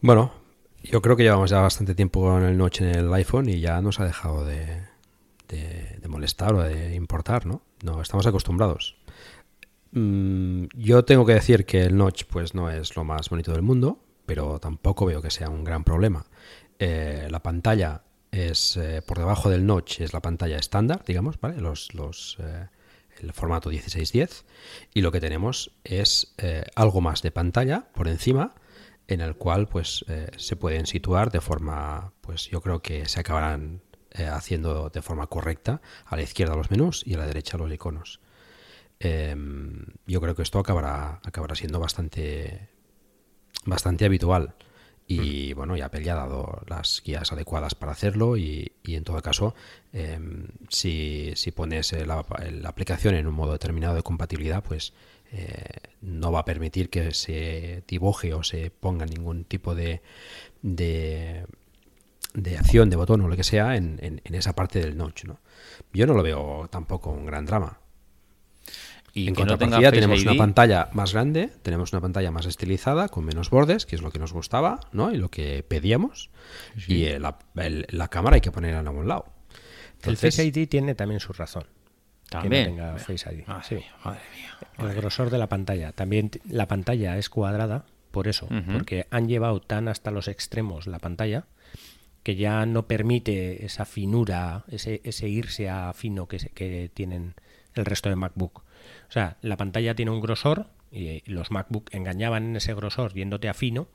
[0.00, 0.32] Bueno,
[0.82, 3.82] yo creo que llevamos ya bastante tiempo con el notch en el iPhone y ya
[3.82, 4.80] nos ha dejado de,
[6.08, 7.60] molestar o de importar, ¿no?
[7.82, 8.96] No, estamos acostumbrados.
[9.92, 13.60] Mm, yo tengo que decir que el notch pues no es lo más bonito del
[13.60, 16.26] mundo pero tampoco veo que sea un gran problema.
[16.78, 21.60] Eh, la pantalla es eh, por debajo del notch, es la pantalla estándar, digamos, ¿vale?
[21.60, 22.66] Los, los, eh,
[23.20, 24.44] el formato 1610
[24.92, 26.34] y lo que tenemos es
[26.74, 28.54] algo más de pantalla por encima
[29.08, 30.04] en el cual pues
[30.36, 33.80] se pueden situar de forma pues yo creo que se acabarán
[34.30, 38.20] haciendo de forma correcta a la izquierda los menús y a la derecha los iconos
[39.00, 42.68] em, yo creo que esto acabará acabará siendo bastante
[43.64, 44.54] bastante habitual.
[45.08, 45.56] Y mm.
[45.56, 49.54] bueno, ya Apple ya ha dado las guías adecuadas para hacerlo y, en todo caso,
[49.92, 52.24] em, si, si, pones la,
[52.64, 54.92] aplicación en un modo determinado de compatibilidad, pues
[55.32, 55.64] eh,
[56.00, 60.02] no va a permitir que se dibuje o se ponga ningún tipo de,
[60.62, 61.46] de,
[62.58, 65.24] acción de botón o lo que sea en, en, esa parte del notch.
[65.24, 65.40] ¿no?
[65.92, 67.78] Yo no lo veo tampoco un gran drama.
[69.16, 70.28] Y en que no contrapartida tenga Face tenemos ID.
[70.28, 74.10] una pantalla más grande, tenemos una pantalla más estilizada, con menos bordes, que es lo
[74.10, 75.12] que nos gustaba, ¿no?
[75.12, 76.30] Y lo que pedíamos.
[76.86, 79.24] Y el- la, el- la cámara hay que ponerla en algún lado.
[80.02, 81.64] El Face ID tiene también su razón.
[82.28, 82.64] También.
[82.64, 83.46] Que no tenga Face ID.
[83.46, 83.74] Madre Sí.
[83.76, 84.90] mía, madre mía.
[84.90, 85.92] El grosor de la pantalla.
[85.92, 90.98] También la pantalla es cuadrada, por eso, porque han llevado tan hasta los extremos la
[90.98, 91.44] pantalla
[92.22, 97.34] que ya no permite esa finura, ese, ese irse a fino que, se- que tienen
[97.74, 98.64] el resto de MacBook.
[99.08, 103.48] O sea, la pantalla tiene un grosor y los MacBook engañaban en ese grosor yéndote
[103.48, 103.88] a fino,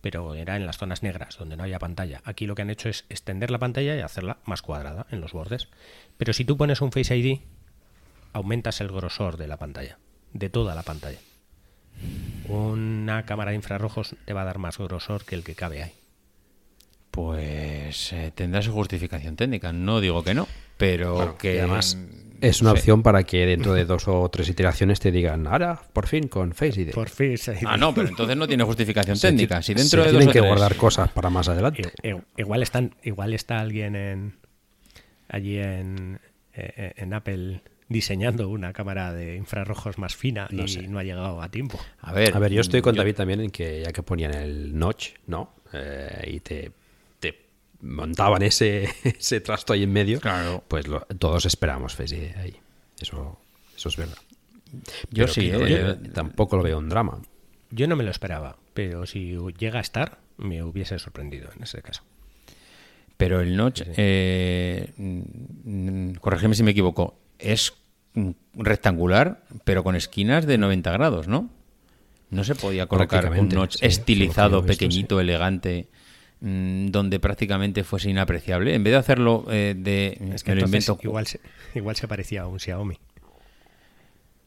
[0.00, 2.20] pero era en las zonas negras donde no había pantalla.
[2.24, 5.32] Aquí lo que han hecho es extender la pantalla y hacerla más cuadrada en los
[5.32, 5.68] bordes.
[6.16, 7.40] Pero si tú pones un Face ID,
[8.32, 9.98] aumentas el grosor de la pantalla,
[10.32, 11.18] de toda la pantalla.
[12.48, 15.92] Una cámara de infrarrojos te va a dar más grosor que el que cabe ahí.
[17.10, 19.72] Pues eh, tendrá su justificación técnica.
[19.72, 21.98] No digo que no, pero Bueno, que además
[22.40, 26.06] es una opción para que dentro de dos o tres iteraciones te digan, ahora, por
[26.06, 26.90] fin, con Face ID.
[26.92, 27.64] Por Face ID.
[27.66, 29.62] Ah, no, pero entonces no tiene justificación Se técnica.
[29.62, 31.82] Si dentro se de dos tienen o que tres- guardar cosas para más adelante.
[32.02, 34.36] I- i- Igual, están, igual está alguien en,
[35.28, 36.20] allí en,
[36.54, 40.88] eh, en Apple diseñando una cámara de infrarrojos más fina No y sé.
[40.88, 41.78] no ha llegado a tiempo.
[42.00, 44.34] A ver, A ver, yo estoy con yo- David también en que ya que ponían
[44.34, 45.54] el notch, ¿no?
[45.72, 46.72] Eh, y te, te
[47.80, 50.64] montaban ese, ese trasto ahí en medio, Claro.
[50.68, 52.56] pues lo- todos esperamos Face ID ahí.
[53.00, 53.38] Eso,
[53.76, 54.18] eso es verdad.
[55.10, 57.20] Yo Pero sí, que eh, yo tampoco lo veo un drama.
[57.70, 61.80] Yo no me lo esperaba, pero si llega a estar, me hubiese sorprendido en ese
[61.82, 62.02] caso.
[63.16, 67.72] Pero el notch, eh, mm, corrígeme si me equivoco, es
[68.54, 71.50] rectangular, pero con esquinas de 90 grados, ¿no?
[72.30, 75.88] No se podía colocar un notch sí, estilizado, pequeñito, elegante,
[76.40, 78.74] mm, donde prácticamente fuese inapreciable.
[78.74, 80.18] En vez de hacerlo eh, de...
[80.34, 81.40] Es que me entonces invento, igual, se,
[81.74, 82.98] igual se parecía a un Xiaomi.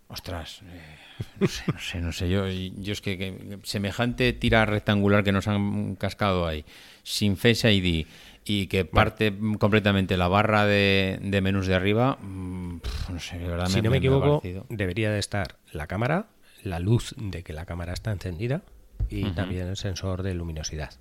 [0.08, 0.98] Ostras, eh,
[1.40, 2.30] no sé, no sé, no sé.
[2.30, 6.66] Yo, yo es que, que semejante tira rectangular que nos han cascado ahí,
[7.04, 8.06] sin Face ID
[8.44, 13.48] y que parte completamente la barra de, de menús de arriba, mm, no sé, de
[13.48, 16.28] verdad si no me equivoco, debería de estar la cámara,
[16.64, 18.64] la luz de que la cámara está encendida
[19.10, 20.92] y también el sensor de luminosidad.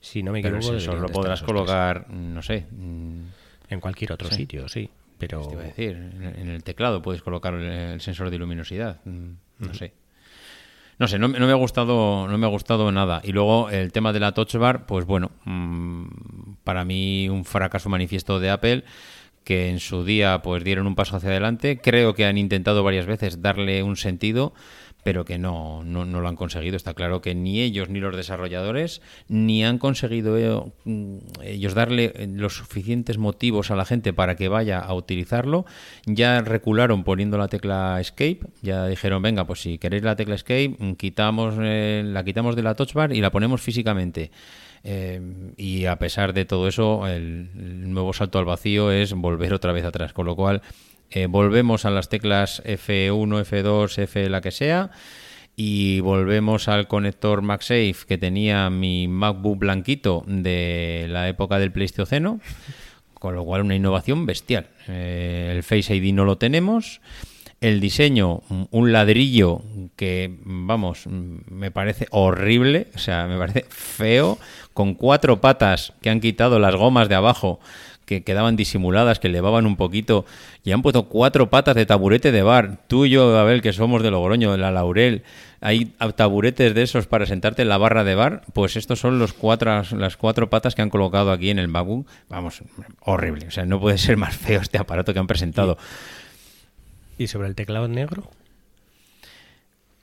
[0.00, 1.46] Si no me Pero equivoco, sensor deberían lo podrás tres.
[1.46, 3.20] colocar, no sé, mm,
[3.70, 4.36] en cualquier otro Sí.
[4.36, 4.90] sitio, sí.
[5.18, 9.30] Pero te iba a decir, en el teclado puedes colocar el, sensor de luminosidad, mm,
[9.60, 9.94] no sé.
[10.98, 13.20] No sé, no, me- no me ha gustado, no me ha gustado nada.
[13.22, 16.06] Y luego el tema de la Touch Bar, pues bueno, mm,
[16.64, 18.84] para mí un fracaso manifiesto de Apple
[19.44, 21.78] que en su día pues dieron un paso hacia adelante.
[21.78, 24.54] Creo que han intentado varias veces darle un sentido,
[25.06, 26.76] pero que no, no, no lo han conseguido.
[26.76, 32.12] Está claro que ni ellos ni los desarrolladores ni han conseguido eh, mm, ellos darle
[32.16, 35.64] eh, los suficientes motivos a la gente para que vaya a utilizarlo.
[36.06, 40.74] Ya recularon poniendo la tecla Escape, ya dijeron, venga, pues si queréis la tecla Escape,
[40.76, 44.32] mm, quitamos, eh, la quitamos de la Touch Bar y la ponemos físicamente.
[45.56, 47.48] Y a pesar de todo eso, el
[47.92, 50.12] nuevo salto al vacío es volver otra vez atrás.
[50.12, 50.62] Con lo cual,
[51.10, 54.90] eh, volvemos a las teclas F1, F2, F la que sea.
[55.58, 62.40] Y volvemos al conector MagSafe que tenía mi MacBook blanquito de la época del Pleistoceno.
[63.14, 64.66] Con lo cual, una innovación bestial.
[64.88, 67.00] Eh, el Face ID no lo tenemos.
[67.62, 69.62] El diseño, mm, un ladrillo
[69.96, 74.38] que, vamos, mm, me parece horrible, o sea, me parece feo,
[74.74, 77.58] con cuatro patas que han quitado las gomas de abajo
[78.06, 80.24] que quedaban disimuladas, que elevaban un poquito,
[80.64, 82.78] y han puesto cuatro patas de taburete de bar.
[82.86, 85.24] Tú y yo, Abel, que somos de Logroño, de la Laurel,
[85.60, 89.32] hay taburetes de esos para sentarte en la barra de bar, pues estos son los
[89.32, 92.06] cuatro, las cuatro patas que han colocado aquí en el MacBook.
[92.28, 92.62] Vamos,
[93.00, 95.76] horrible, o sea, no puede ser más feo este aparato que han presentado.
[97.18, 98.30] ¿Y sobre el teclado negro?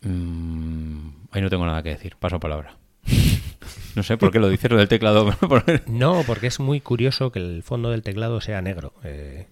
[0.02, 2.76] Mm, ahí no tengo nada que decir, paso palabra.
[3.96, 5.30] No sé por qué lo dices lo del teclado.
[5.88, 8.94] No, porque es muy curioso que el fondo del teclado sea negro.
[9.04, 9.48] Eh,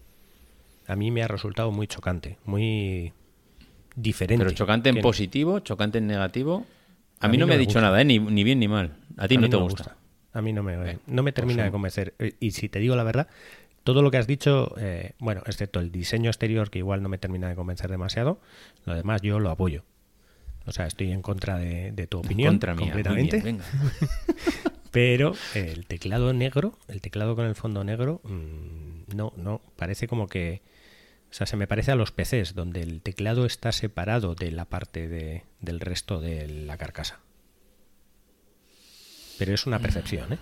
[0.88, 3.14] a mí me ha resultado muy chocante, muy
[3.96, 4.44] diferente.
[4.44, 6.66] Pero chocante en positivo, chocante en negativo.
[7.20, 7.82] A, A mí mí no me ha dicho gusta.
[7.82, 8.06] nada, ¿eh?
[8.06, 8.98] ni, ni bien ni mal.
[9.18, 9.96] A ti a no te gusta.
[10.34, 12.14] A mí no me, no me termina pues, de convencer.
[12.20, 13.28] Eh, Y si te digo la verdad,
[13.84, 17.18] todo lo que has dicho, eh, bueno, excepto el diseño exterior, que igual no me
[17.18, 18.40] termina de convencer demasiado,
[18.86, 19.84] lo demás yo lo apoyo.
[20.66, 22.86] O sea, estoy en contra de, de tu opinión Contra mía.
[22.92, 23.42] completamente.
[23.42, 23.66] bien, venga.
[24.92, 30.28] Pero el teclado negro, el teclado con el fondo negro, mm, no, no, parece como
[30.28, 30.62] que,
[31.30, 34.66] o sea, se me parece a los PCs, donde el teclado está separado de la
[34.66, 37.20] parte de, del resto de la carcasa.
[39.40, 40.40] Pero es una percepción, ¿eh?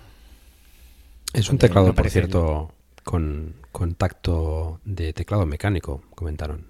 [1.34, 6.66] Es un teclado, por cierto, con, con tacto de teclado mecánico, comentaron.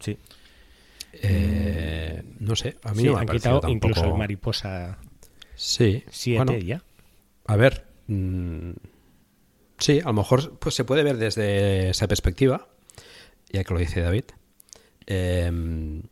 [0.00, 0.18] Sí.
[1.22, 4.98] Eh, no sé, a mí Sí, no me ha han parecido quitado incluso el mariposa
[5.54, 6.82] Sí, 7 bueno, ya.
[7.46, 8.70] A ver, mm,
[9.78, 12.68] sí, a lo mejor pues se puede ver desde esa perspectiva,
[13.50, 14.24] ya que lo dice David,
[15.06, 16.02] eh,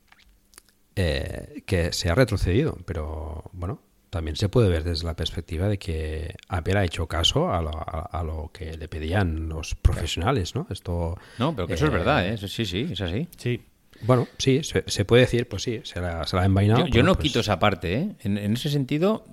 [0.96, 5.78] eh, que se ha retrocedido, pero bueno, también se puede ver desde la perspectiva de
[5.78, 10.54] que Apple ha hecho caso a lo, a- a lo que le pedían los profesionales,
[10.54, 10.66] ¿no?
[10.68, 12.36] Esto, No, pero que eso es eh, verdad, ¿eh?
[12.36, 13.26] Sí, sí, es así.
[13.38, 13.62] Sí.
[14.02, 16.86] Bueno, sí, se, se puede decir, pues sí, se la, se la ha envainado.
[16.86, 18.08] Yo, no pues, quito esa parte, ¿eh?
[18.20, 19.24] En, en ese sentido,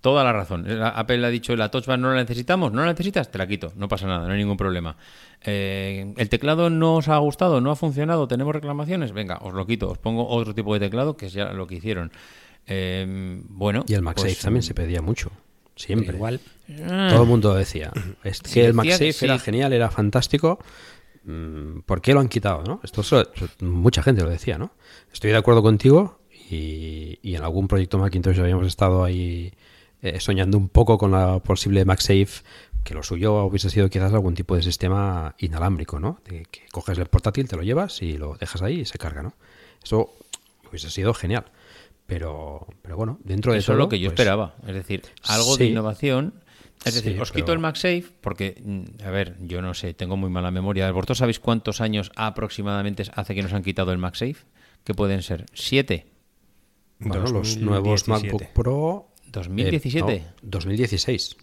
[0.00, 0.64] toda la razón.
[0.66, 3.46] La- Apple ha dicho, la Touch Bar no la necesitamos, no la necesitas, te la
[3.46, 4.96] quito, no pasa nada, no hay ningún problema.
[5.44, 9.12] Eh, ¿El teclado no os ha gustado, no ha funcionado, tenemos reclamaciones?
[9.12, 11.76] Venga, os lo quito, os pongo otro tipo de teclado, que es ya lo que
[11.76, 12.12] hicieron.
[12.66, 13.84] Eh, bueno.
[13.88, 15.30] Y el MagSafe pues, también se pedía mucho,
[15.74, 16.14] siempre.
[16.16, 16.40] Igual.
[16.76, 17.90] Todo el mundo decía.
[18.24, 19.24] Es que Sí, el MagSafe que sí.
[19.24, 20.58] era genial, era fantástico.
[21.24, 22.62] Mm, ¿Por qué lo han quitado?
[22.64, 22.80] ¿no?
[22.82, 23.24] Esto so-
[23.60, 24.72] mucha gente lo decía, ¿no?
[25.12, 26.18] Estoy de acuerdo contigo
[26.50, 29.52] y, y en algún proyecto Macintosh habíamos estado ahí
[30.02, 32.42] eh, soñando un poco con la posible MagSafe,
[32.82, 36.18] que lo suyo hubiese sido quizás algún tipo de sistema inalámbrico, ¿no?
[36.28, 39.22] De que coges el portátil, te lo llevas y lo dejas ahí y se carga,
[39.22, 39.34] ¿no?
[39.84, 40.10] Eso
[40.68, 41.44] hubiese sido genial.
[42.06, 44.56] Pero, pero bueno, dentro de Eso es todo, lo que yo pues, esperaba.
[44.66, 46.34] Es decir, algo de innovación.
[46.84, 49.94] Es Sí, decir, os quito pero- el MagSafe porque, mm, a ver, yo no sé,
[49.94, 50.90] tengo muy mala memoria.
[50.90, 54.36] ¿Vosotros sabéis cuántos años aproximadamente hace que nos han quitado el MagSafe?
[54.84, 55.46] ¿Qué pueden ser?
[55.54, 56.06] ¿Siete?
[56.98, 58.10] Bueno, los nuevos 2017.
[58.32, 59.08] MacBook Pro.
[59.24, 60.18] eh, 2017.
[60.20, 61.36] no, 2016.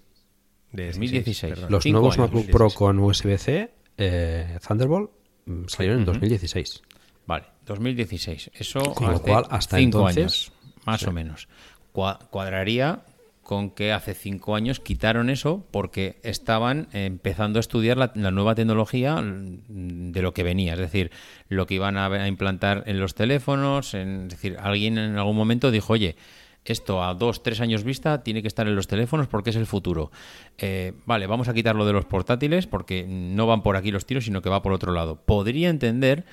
[0.71, 1.53] De 2016.
[1.53, 1.71] perdón.
[1.71, 5.09] Los nuevos años, MacBook Pro con USB-C eh, Thunderbolt
[5.45, 6.81] mm, salieron en 2016.
[7.25, 8.51] Vale, 2016.
[8.53, 10.51] Eso Con lo cual, hasta cinco entonces- años,
[10.85, 11.47] más o menos.
[11.93, 13.01] Cua- cuadraría
[13.49, 19.15] con que hace cinco años quitaron eso porque estaban empezando a estudiar la, nueva tecnología
[19.19, 21.09] mm, de lo que venía, es decir,
[21.47, 25.35] lo que iban a, a implantar en los teléfonos, en- es decir, alguien en algún
[25.35, 26.15] momento dijo, oye,
[26.63, 29.65] esto a dos, tres años vista tiene que estar en los teléfonos porque es el
[29.65, 30.11] futuro.
[30.59, 34.25] Eh, vale, vamos a quitarlo de los portátiles porque no van por aquí los tiros,
[34.25, 35.15] sino que va por otro lado.
[35.25, 36.23] Podría entender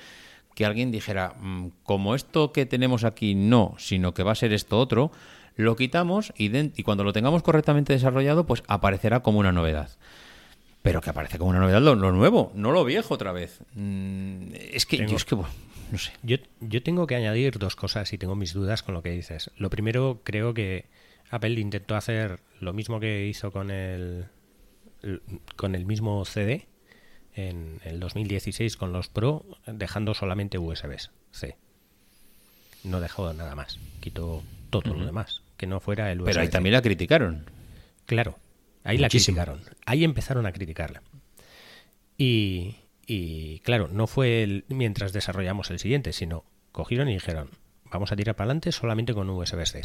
[0.53, 4.53] que alguien dijera, "Mm, como esto que tenemos aquí no, sino que va a ser
[4.53, 5.11] esto otro,
[5.57, 9.89] lo quitamos y, y cuando lo tengamos correctamente desarrollado, pues aparecerá como una novedad.
[10.83, 13.59] Pero que aparece como una novedad lo, lo nuevo, no lo viejo otra vez.
[13.73, 15.51] Mm, es que Tengo- yo es que, bueno,
[15.91, 16.13] no sé.
[16.23, 19.51] Yo, yo tengo que añadir dos cosas y tengo mis dudas con lo que dices.
[19.57, 20.85] Lo primero, creo que
[21.29, 24.25] Apple intentó hacer lo mismo que hizo con el,
[25.01, 25.21] el-
[25.57, 26.67] con el mismo CD
[27.35, 31.57] en el 2016 con los Pro, dejando solamente USBs C.
[32.83, 33.77] No dejó nada más.
[33.99, 35.41] Quitó todo lo demás.
[35.57, 36.25] Que no fuera el USB.
[36.27, 37.49] Pero ahí también la criticaron.
[38.05, 38.37] Claro,
[38.83, 39.37] ahí Muchísimo.
[39.37, 39.75] la criticaron.
[39.85, 41.01] Ahí empezaron a criticarla.
[42.17, 47.49] Y, y, claro, no fue el- mientras desarrollamos el siguiente, sino cogieron y dijeron,
[47.91, 49.81] vamos a tirar para adelante solamente con USB-C.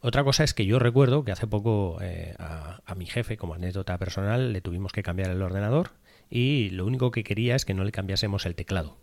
[0.00, 3.54] Otra cosa es que yo recuerdo que hace poco eh, a, a mi jefe, como
[3.54, 5.90] anécdota personal, le tuvimos que cambiar el ordenador
[6.30, 8.96] y lo único que quería es que no le cambiásemos el teclado.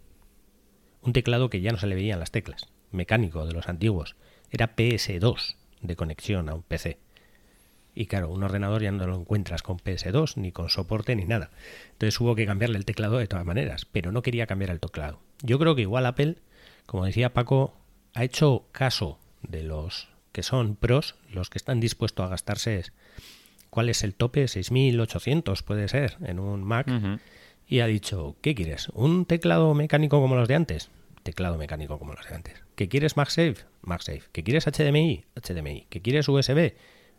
[1.01, 4.15] Un teclado que ya no se le veían las teclas, mecánico de los antiguos.
[4.51, 6.97] Era PS2 de conexión a un PC.
[7.95, 11.49] Y claro, un ordenador ya no lo encuentras con PS2, ni con soporte, ni nada.
[11.93, 15.21] Entonces hubo que cambiarle el teclado de todas maneras, pero no quería cambiar el teclado.
[15.41, 16.35] Yo creo que igual Apple,
[16.85, 17.73] como decía Paco,
[18.13, 22.83] ha hecho caso de los que son pros, los que están dispuestos a gastarse,
[23.69, 24.43] ¿cuál es el tope?
[24.43, 26.87] 6.800 puede ser en un Mac.
[27.67, 28.89] Y ha dicho, ¿qué quieres?
[28.89, 30.89] ¿Un teclado mecánico como los de antes?
[31.25, 32.53] Teclado mecánico como los de antes.
[32.75, 33.55] ¿Que quieres MagSafe?
[33.81, 34.21] MagSafe.
[34.31, 35.25] ¿Que quieres HDMI?
[35.35, 35.87] HDMI.
[35.89, 36.75] ¿Que quieres USB?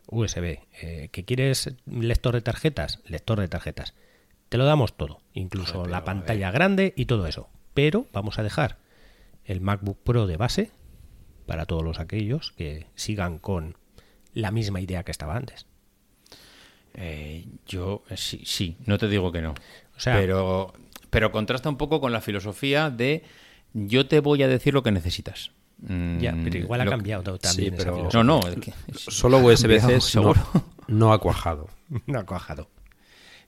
[0.07, 0.59] USB.
[0.81, 3.01] Eh, ¿Que quieres lector de tarjetas?
[3.05, 3.95] Lector de tarjetas.
[4.47, 7.49] Te lo damos todo, incluso la pantalla grande y todo eso.
[7.73, 8.77] Pero vamos a dejar
[9.43, 10.71] el MacBook Pro de base
[11.45, 13.75] para todos los aquellos que sigan con
[14.33, 15.65] la misma idea que estaba antes.
[16.93, 19.51] Eh, yo eh, sí, sí, no te digo que no.
[19.97, 20.73] O sea- pero,
[21.09, 23.23] pero contrasta un poco con la filosofía de
[23.85, 25.51] yo te voy a decir lo que necesitas.
[25.79, 28.09] Mm, Ya, pero igual ha lo- cambiado también Sí, pero-.
[28.11, 30.41] No, no, es que- Solo USB-C cambiado, no, seguro.
[30.87, 31.69] no ha cuajado.
[32.07, 32.69] No ha cuajado.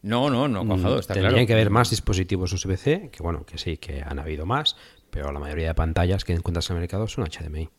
[0.01, 1.47] No, no, no ha cuajado, está Mm, Tendrían claro.
[1.47, 4.77] que haber más dispositivos USB-C, que bueno, que sí, que han habido más,
[5.09, 7.69] pero la mayoría de pantallas que encuentras en el mercado son HDMI.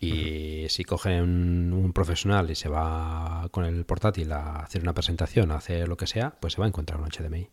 [0.00, 5.50] Y si cogen un profesional y se va con el portátil a hacer una presentación,
[5.50, 7.48] a hacer lo que sea, pues se va a encontrar un HDMI.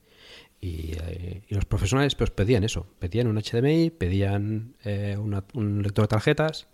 [0.63, 5.81] Y, eh, y los profesionales pues pedían eso, pedían un HDMI, pedían eh, una- un
[5.81, 6.67] lector de tarjetas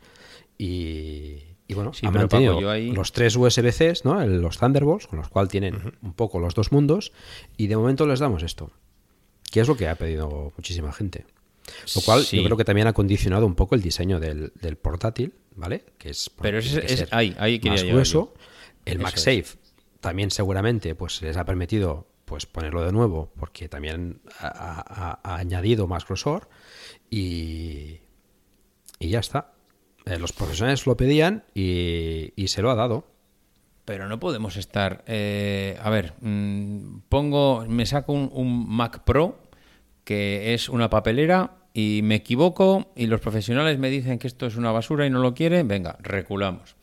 [0.57, 4.21] y, y bueno, Sí, han pero, Paco, mantenido yo ahí- los tres USB-Cs, ¿no?
[4.21, 7.11] El- los Thunderbolts, con los cuales tienen un poco los dos mundos,
[7.57, 8.71] y de momento les damos esto,
[9.51, 11.25] que es lo que ha pedido muchísima gente.
[11.95, 12.37] Lo cual Sí.
[12.37, 15.83] yo creo que también ha condicionado un poco el diseño del, del portátil, ¿vale?
[15.97, 18.33] Que es, Pero ese- que ser ahí- ahí más grueso.
[18.35, 18.41] yo.
[18.85, 19.57] El MagSafe
[19.99, 26.05] también seguramente pues les ha permitido pues ponerlo de nuevo porque también ha, añadido más
[26.05, 26.49] grosor
[27.09, 28.01] y,
[28.99, 29.53] y ya está.
[30.05, 33.07] Eh, los profesionales lo pedían y, y se lo ha dado.
[33.85, 35.05] Pero no podemos estar.
[35.07, 39.39] eh, a ver, mm, pongo, me saco un, un Mac Pro
[40.03, 44.57] que es una papelera y me equivoco y los profesionales me dicen que esto es
[44.57, 45.67] una basura y no lo quieren.
[45.69, 46.76] Venga, reculamos.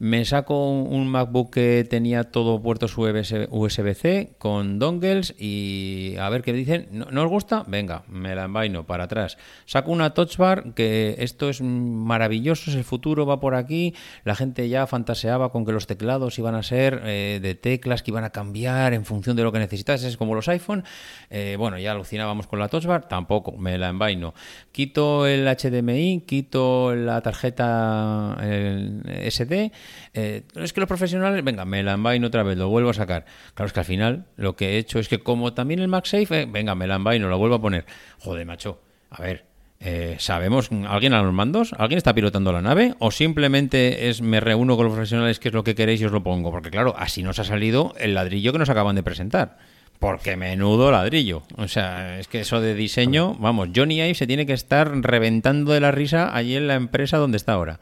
[0.00, 6.42] Me saco un, MacBook que tenía todo puertos USB- USB-C con dongles y a ver
[6.42, 6.86] qué dicen.
[6.92, 7.64] ¿No, ¿no os gusta?
[7.66, 9.38] Venga, me la envaino para atrás.
[9.66, 13.92] Saco una Touch Bar que esto es maravilloso, es el futuro, va por aquí.
[14.22, 18.12] La gente ya fantaseaba con que los teclados iban a ser eh, de teclas que
[18.12, 20.04] iban a cambiar en función de lo que necesitas.
[20.04, 20.84] Es como los iPhone.
[21.28, 24.32] Eh, bueno, ya alucinábamos con la Touch Bar, tampoco, me la envaino.
[24.70, 29.72] Quito el HDMI, quito la tarjeta el SD.
[30.14, 33.24] Eh, es que los profesionales, venga, me la envaino otra vez, lo vuelvo a sacar.
[33.54, 36.42] Claro, es que al final lo que he hecho es que como también el MagSafe,
[36.42, 37.84] eh, venga, me la envaino, lo vuelvo a poner.
[38.18, 38.80] Joder, macho,
[39.10, 39.48] a ver,
[39.80, 41.72] eh, ¿Sabemos alguien a los mandos?
[41.78, 42.94] ¿Alguien está pilotando la nave?
[42.98, 46.12] ¿O simplemente es me reúno con los profesionales qué es lo que queréis y os
[46.12, 46.50] lo pongo?
[46.50, 49.58] Porque claro, así nos ha salido el ladrillo que nos acaban de presentar.
[50.00, 51.42] Porque menudo ladrillo.
[51.56, 55.72] O sea, es que eso de diseño, vamos, Johnny Ive se tiene que estar reventando
[55.72, 57.80] de la risa allí en la empresa donde está ahora.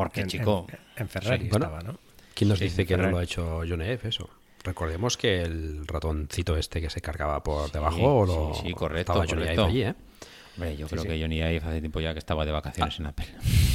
[0.00, 1.98] Porque, En- chico, En, en Ferrari estaba, ¿no?
[2.34, 4.08] ¿Quién nos Sí, dice que no lo ha hecho John F.
[4.08, 4.28] eso?
[4.64, 9.26] Recordemos que el ratoncito este que se cargaba por debajo lo sí, sí, correcto, estaba
[9.26, 9.64] Johnny Ive correcto.
[9.66, 9.94] allí, ¿eh?
[10.56, 13.26] hombre, yo creo que Johnny Ive hace tiempo ya que estaba de vacaciones en Apple.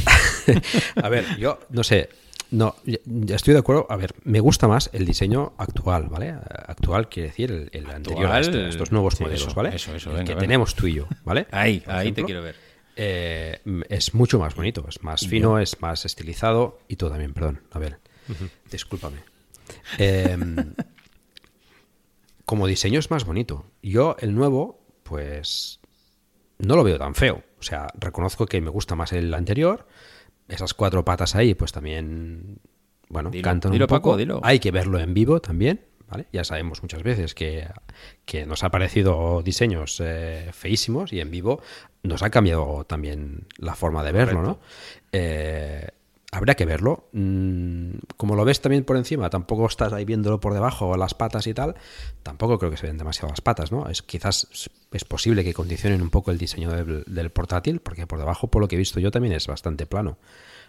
[1.01, 2.09] A ver, yo no sé.
[2.51, 3.87] No, estoy de acuerdo.
[3.89, 6.29] A ver, me gusta más el diseño actual, ¿vale?
[6.67, 9.75] Actual quiere decir el, el anterior a este, a estos nuevos sí, modelos, eso, ¿vale?
[9.75, 10.41] eso, eso, El venga, que venga.
[10.41, 11.47] tenemos tú y yo, ¿vale?
[11.51, 12.55] Ahí, Por ahí te quiero ver.
[12.95, 17.61] Eh, es mucho más bonito, es más fino, es más estilizado y tú también, perdón.
[17.71, 17.99] A ver,
[18.71, 19.17] discúlpame.
[19.97, 20.37] Eh,
[22.45, 23.65] como diseño es más bonito.
[23.81, 25.79] Yo, el nuevo, pues
[26.59, 27.43] no lo veo tan feo.
[27.59, 29.87] O sea, reconozco que me gusta más el anterior.
[30.47, 32.59] Esas cuatro patas ahí, pues también,
[33.09, 34.11] bueno, Dilo, cantan dilo, un poco.
[34.11, 34.39] Paco, dilo.
[34.43, 36.27] Hay que verlo en vivo también, ¿vale?
[36.31, 37.67] Ya sabemos muchas veces que,
[38.25, 41.61] que nos ha parecido diseños eh, feísimos y en vivo
[42.03, 44.59] nos ha cambiado también la forma de verlo, ¿no?
[45.11, 45.87] Eh,
[46.31, 47.07] Habrá que verlo.
[47.13, 51.47] Mm, Como lo ves también por encima, tampoco estás ahí viéndolo por debajo, las patas
[51.47, 51.75] y tal,
[52.23, 53.87] tampoco creo que se ven demasiado las patas, ¿no?
[53.87, 58.05] Es, quizás es- es posible que condicionen un poco el diseño del, del portátil, porque
[58.05, 60.17] por debajo, por lo que he visto yo, también es bastante plano.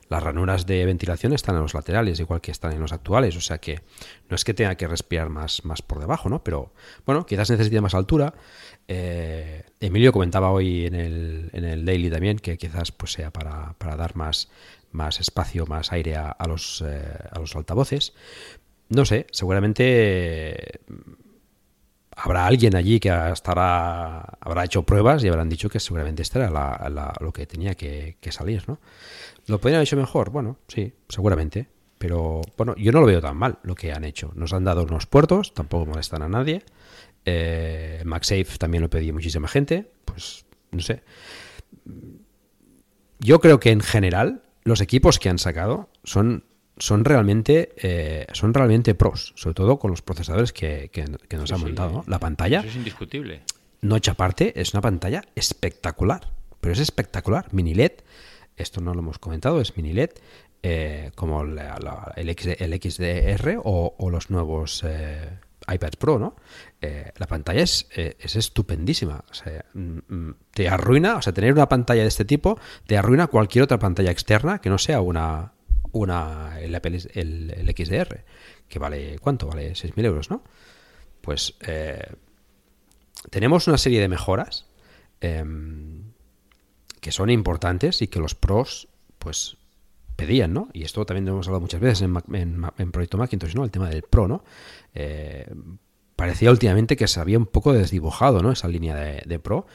[0.09, 3.41] Las ranuras de ventilación están en los laterales, igual que están en los actuales, o
[3.41, 3.81] sea que
[4.29, 6.45] no es que tenga que respirar más, más por debajo, ¿no?
[6.45, 6.73] Pero
[7.05, 8.35] bueno, quizás necesite más altura.
[8.87, 13.73] Eh, Emilio comentaba hoy en el, en el Daily también que quizás pues sea para,
[13.79, 14.49] para dar más,
[14.93, 17.03] más espacio, más aire a, los, eh,
[17.33, 18.13] a los altavoces.
[18.89, 20.81] No sé, seguramente
[22.19, 26.51] habrá alguien allí que estará, habrá hecho pruebas y habrán dicho que seguramente esta era
[26.51, 28.79] la- la- lo que tenía que, que salir, ¿no?
[29.47, 30.31] ¿Lo podrían haber hecho mejor?
[30.31, 31.69] Bueno, sí, seguramente.
[31.99, 34.33] Pero bueno, yo no lo veo tan mal lo que han hecho.
[34.35, 36.63] Nos han dado unos puertos, tampoco molestan a nadie.
[37.25, 39.91] Eh, MagSafe también lo pedí muchísima gente.
[40.05, 41.03] Pues no sé.
[43.19, 46.45] Yo creo que en general los equipos que han sacado son,
[46.77, 51.49] son realmente eh, son realmente pros, sobre todo con los procesadores que, que- que nos
[51.49, 51.93] Sí, han montado.
[51.93, 52.05] ¿no?
[52.07, 53.43] La pantalla, Eso es indiscutible.
[53.81, 56.31] noche aparte, es una pantalla espectacular.
[56.61, 57.47] Pero es espectacular.
[57.53, 57.93] Mini LED,
[58.57, 60.11] esto no lo hemos comentado, es mini LED,
[60.63, 61.59] eh, como el,
[62.35, 65.39] XDR o, los nuevos eh,
[65.69, 66.37] iPads Pro, ¿no?
[66.81, 69.25] Eh, la pantalla es, eh, es estupendísima.
[69.75, 73.65] Mm, mm, te arruina, o sea, tener una pantalla de este tipo te arruina cualquier
[73.65, 75.53] otra pantalla externa que no sea una,
[75.93, 78.25] una el, XDR,
[78.69, 79.47] que vale, ¿cuánto?
[79.47, 80.43] Vale 6.000 euros, ¿no?
[81.21, 81.57] Pues
[83.31, 84.67] tenemos una serie de mejoras
[85.21, 86.13] em,
[87.07, 88.89] que son importantes y que los pros
[89.21, 89.59] pues
[90.17, 90.71] pedían, ¿no?
[90.73, 93.63] Y esto también lo hemos hablado muchas veces en, en en Proyecto Macintosh, ¿no?
[93.63, 94.43] El tema del pro, ¿no?
[94.93, 95.49] Eh,
[96.17, 98.51] parecía últimamente que se había un poco desdibujado, ¿no?
[98.51, 99.69] Esa línea de, pro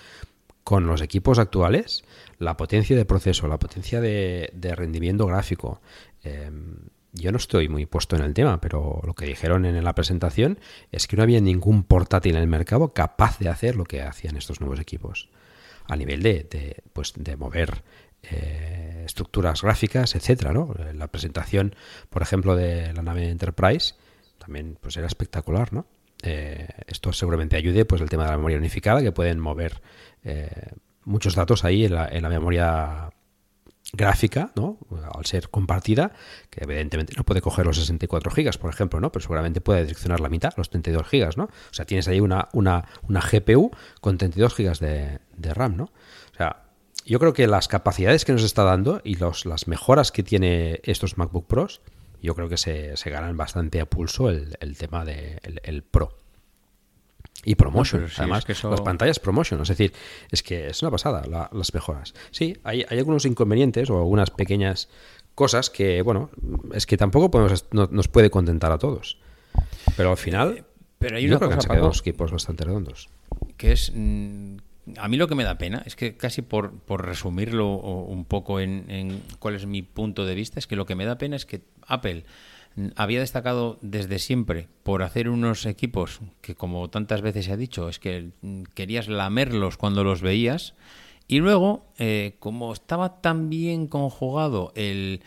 [0.66, 2.04] con los equipos actuales,
[2.38, 5.80] la potencia de proceso, la potencia de, rendimiento gráfico.
[6.24, 6.52] eh,
[7.14, 10.60] yo no estoy muy puesto en el tema, pero lo que dijeron en la presentación
[10.92, 14.38] es que no había ningún portátil en el mercado capaz de hacer lo que hacían
[14.38, 15.30] estos nuevos equipos.
[15.88, 17.84] A nivel de, de, pues, de mover
[18.24, 20.74] eh, estructuras gráficas, etcétera, ¿no?
[20.94, 21.76] La presentación,
[22.10, 23.96] por ejemplo, de la nave Enterprise
[24.38, 25.86] también pues era espectacular, ¿no?
[26.24, 29.82] Eh, esto seguramente ayude pues el tema de la memoria unificada que pueden mover
[30.24, 30.72] eh,
[31.04, 33.10] muchos datos ahí en la, en la memoria
[33.94, 34.78] gráfica, ¿no?
[35.14, 36.14] Al ser compartida,
[36.50, 39.12] que evidentemente no puede coger los 64 gigas, por ejemplo, ¿no?
[39.12, 41.46] Pero seguramente puede direccionar la mitad, los 32 gigas, ¿no?
[41.46, 45.84] O sea, tienes ahí una, una, una GPU con 32 gigas de, de, RAM, ¿no?
[45.86, 46.64] O sea,
[47.06, 50.80] yo creo que las capacidades que nos está dando y los, las mejoras que tiene
[50.84, 51.82] estos MacBook Pros,
[52.22, 55.84] yo creo que se, se ganan bastante a pulso el, el tema del de el
[55.84, 56.18] Pro.
[57.44, 59.94] Y promotion, sí, además, es que eso- las pantallas promotion, es decir,
[60.30, 62.14] es que es una pasada la- las mejoras.
[62.30, 64.90] Sí, hay, hay algunos inconvenientes o algunas pequeñas
[65.34, 66.30] cosas que, bueno,
[66.74, 69.18] es que tampoco podemos, no- nos puede contentar a todos.
[69.98, 70.66] Pero al final,
[71.00, 73.10] Pero hay yo una creo que han cosa, Paco, unos equipos bastante redondos.
[73.58, 74.58] que es mm,
[74.98, 78.60] a mí lo que me da pena es que casi por, por resumirlo un poco
[78.60, 81.36] en, en cuál es mi punto de vista es que lo que me da pena
[81.38, 82.24] es que Apple
[82.96, 87.90] había destacado desde siempre por hacer unos equipos que como tantas veces se ha dicho
[87.90, 90.74] es que mm, querías lamerlos cuando los veías
[91.28, 95.22] y luego eh, como estaba tan bien conjugado el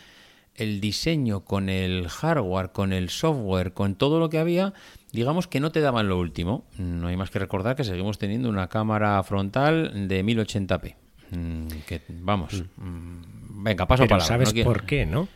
[0.56, 4.72] el diseño con el hardware, con el software, con todo lo que había,
[5.12, 6.64] digamos que no te daban lo último.
[6.78, 10.94] No hay más que recordar que seguimos teniendo una cámara frontal de 1080p.
[11.30, 14.26] Mm, Que vamos, mm, venga, paso Pero palabra.
[14.26, 15.26] ¿sabes no por qué, no?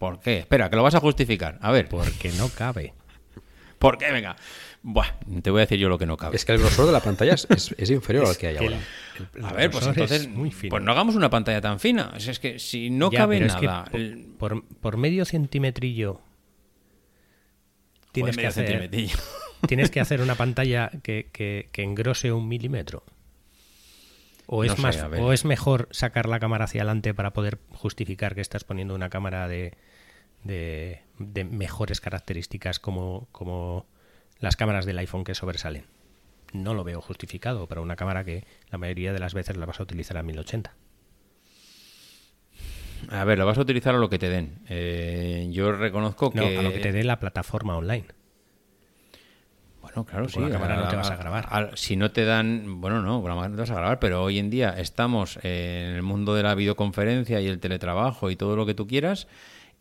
[0.00, 0.38] ¿Por qué?
[0.38, 1.58] Espera, que lo vas a justificar.
[1.60, 2.94] A ver, Porque no cabe.
[3.78, 4.10] ¿por qué?
[4.10, 4.34] Venga.
[4.82, 5.06] Buah,
[5.42, 6.36] te voy a decir yo lo que no cabe.
[6.36, 8.64] Es que el grosor de la pantalla es, es- es inferior al que hay que
[8.64, 8.78] ahora.
[9.18, 10.70] el- el A ver, pues entonces, muy fino.
[10.70, 12.12] pues no hagamos una pantalla tan fina.
[12.16, 14.96] Es, es que si no Ya, cabe pero es que nada, por, el- por, por
[14.96, 16.22] medio centimetrillo
[18.12, 19.16] tienes Joder, que, medio hacer, centimetrillo.
[19.68, 23.04] tienes que hacer una pantalla que, que- que engrose un milímetro.
[24.46, 28.34] O es, No más, o es mejor sacar la cámara hacia adelante para poder justificar
[28.34, 29.74] que estás poniendo una cámara de,
[30.44, 33.86] de, de mejores características como, como
[34.38, 35.84] las cámaras del iPhone que sobresalen.
[36.52, 39.78] No lo veo justificado para una cámara que la mayoría de las veces la vas
[39.80, 40.72] a utilizar a 1080.
[43.10, 44.58] A ver, lo vas a utilizar a lo que te den.
[44.68, 46.58] Eh, yo reconozco No, que...
[46.58, 48.04] a lo que te dé la plataforma online.
[49.80, 50.40] Bueno, claro, Con sí.
[50.40, 51.46] la cámara no te vas a grabar.
[51.48, 53.98] a- si no te dan, bueno, no, con la cámara no te vas a grabar,
[53.98, 58.36] pero hoy en día estamos en el mundo de la videoconferencia y el teletrabajo y
[58.36, 59.26] todo lo que tú quieras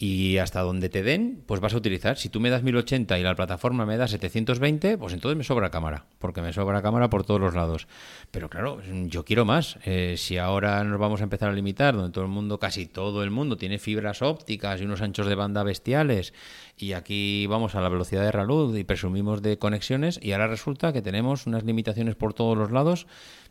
[0.02, 2.18] y hasta donde te den, pues vas a utilizar.
[2.18, 5.72] Si tú me das 1080 y la plataforma me da 720, pues entonces me sobra
[5.72, 7.86] cámara, porque me sobra cámara por todos los lados.
[8.32, 9.78] Pero claro, yo quiero más.
[9.84, 13.24] Eh, si ahora nos vamos a empezar a limitar, donde todo el mundo, casi todo
[13.26, 16.34] el mundo, tiene fibras ópticas y unos anchos de banda bestiales,
[16.78, 20.94] y aquí vamos a la velocidad de reluz y presumimos de conexiones, y ahora resulta
[20.94, 23.06] que tenemos unas limitaciones por todos los lados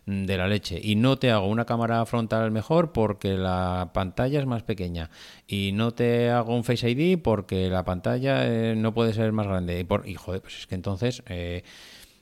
[0.09, 0.81] de la leche.
[0.83, 5.11] Y no te hago una cámara frontal mejor porque la pantalla es más pequeña.
[5.47, 9.47] Y no te hago un Face ID porque la pantalla eh, no puede ser más
[9.47, 9.79] grande.
[9.81, 11.23] Y, por, y joder, pues es que entonces...
[11.27, 11.63] eh,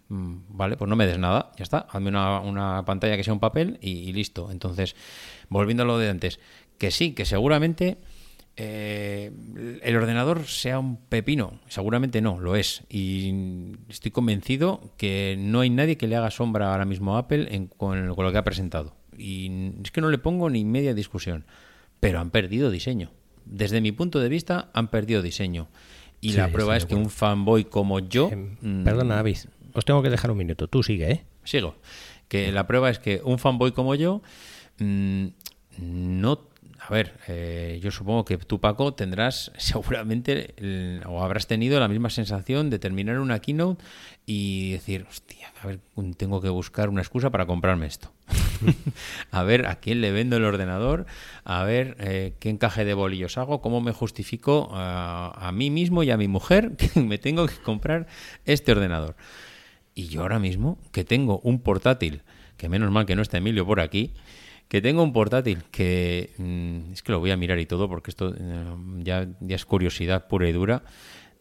[0.08, 1.86] mm, Vale, pues no me des nada, ya está.
[1.90, 4.50] Hazme una, una pantalla que sea un papel y, y listo.
[4.50, 4.96] Entonces,
[5.48, 6.40] volviendo a lo de antes,
[6.78, 7.98] que sí, que seguramente
[8.56, 9.30] eh,
[9.82, 11.60] el ordenador sea un pepino.
[11.68, 12.82] Seguramente no, lo es.
[12.88, 17.48] Y estoy convencido que no hay nadie que le haga sombra ahora mismo a Apple
[17.54, 18.94] en- con, con lo que ha presentado.
[19.18, 21.44] Y es que no le pongo ni media discusión.
[22.00, 23.10] Pero han perdido diseño.
[23.44, 25.68] Desde mi punto de vista, han perdido diseño.
[26.20, 28.30] Y Sí, la prueba es que un fanboy como yo.
[28.30, 29.36] Em, mm, Perdona, David.
[29.74, 30.66] Os tengo que dejar un minuto.
[30.68, 31.24] Tú sigue, ¿eh?
[31.44, 31.76] Sigo.
[32.28, 34.22] Que la prueba es que un fanboy como yo
[34.78, 35.26] mm,
[35.78, 36.40] no...
[36.88, 40.54] A ver, eh, yo supongo que tú, Paco, tendrás seguramente
[41.06, 43.82] o habrás tenido la misma sensación de terminar una keynote
[44.24, 45.80] y decir, hostia, a ver,
[46.16, 48.12] tengo que buscar una excusa para comprarme esto.
[49.32, 51.06] a ver a quién le vendo el ordenador,
[51.44, 56.04] a ver eh, qué encaje de bolillos hago, cómo me justifico a, a mí mismo
[56.04, 58.06] y a mi mujer que me tengo que comprar
[58.44, 59.16] este ordenador.
[59.96, 62.22] Y yo ahora mismo, que tengo un portátil,
[62.56, 64.12] que menos mal que no está Emilio por aquí,
[64.68, 68.10] que tengo un portátil que mm, es que lo voy a mirar y todo porque
[68.10, 68.64] esto eh,
[68.98, 70.82] ya, ya es curiosidad pura y dura.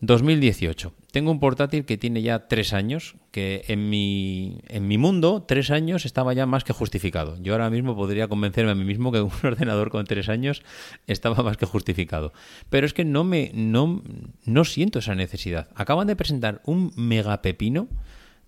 [0.01, 0.93] 2018.
[1.11, 5.71] Tengo un portátil que tiene ya tres años, que en mi, en mi mundo tres
[5.71, 7.37] años estaba ya más que justificado.
[7.41, 10.63] Yo ahora mismo podría convencerme a mí mismo que un ordenador con tres años
[11.07, 12.33] estaba más que justificado.
[12.69, 14.03] Pero es que no me no,
[14.43, 15.69] no siento esa necesidad.
[15.75, 17.87] Acaban de presentar un megapepino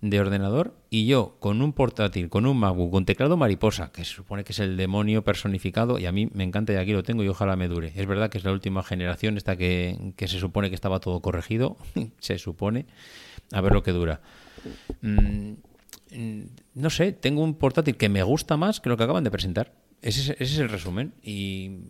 [0.00, 4.14] de ordenador y yo con un portátil, con un MacBook, con teclado mariposa, que se
[4.14, 7.24] supone que es el demonio personificado y a mí me encanta y aquí lo tengo
[7.24, 7.92] y ojalá me dure.
[7.96, 11.20] Es verdad que es la última generación esta que, que se supone que estaba todo
[11.20, 11.76] corregido,
[12.20, 12.86] se supone,
[13.52, 14.20] a ver lo que dura.
[15.02, 15.52] Mm,
[16.74, 19.72] no sé, tengo un portátil que me gusta más que lo que acaban de presentar.
[20.00, 21.80] Ese es, el resumen y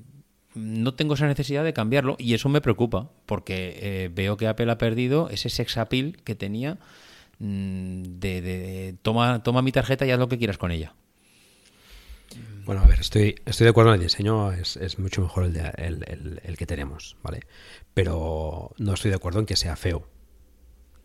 [0.55, 4.71] no tengo esa necesidad de cambiarlo y eso me preocupa porque eh, veo que Apple
[4.73, 6.79] ha perdido ese sex appeal que tenía
[7.39, 10.95] de, de- toma, toma mi tarjeta y haz lo que quieras con ella.
[12.65, 15.53] Bueno, a ver, estoy, estoy de acuerdo en el diseño, es, es mucho mejor el,
[15.55, 17.41] de- el- el- el que tenemos, ¿vale?
[17.95, 20.07] Pero no estoy de acuerdo en que sea feo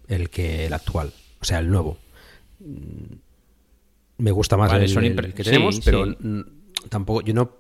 [0.10, 1.98] el que el actual, o sea, el nuevo.
[2.60, 3.14] Mm,
[4.18, 6.18] Me gusta más Vale, el, que sí, tenemos, pero sí.
[6.20, 6.42] mm,
[6.90, 7.56] tampoco, yo no,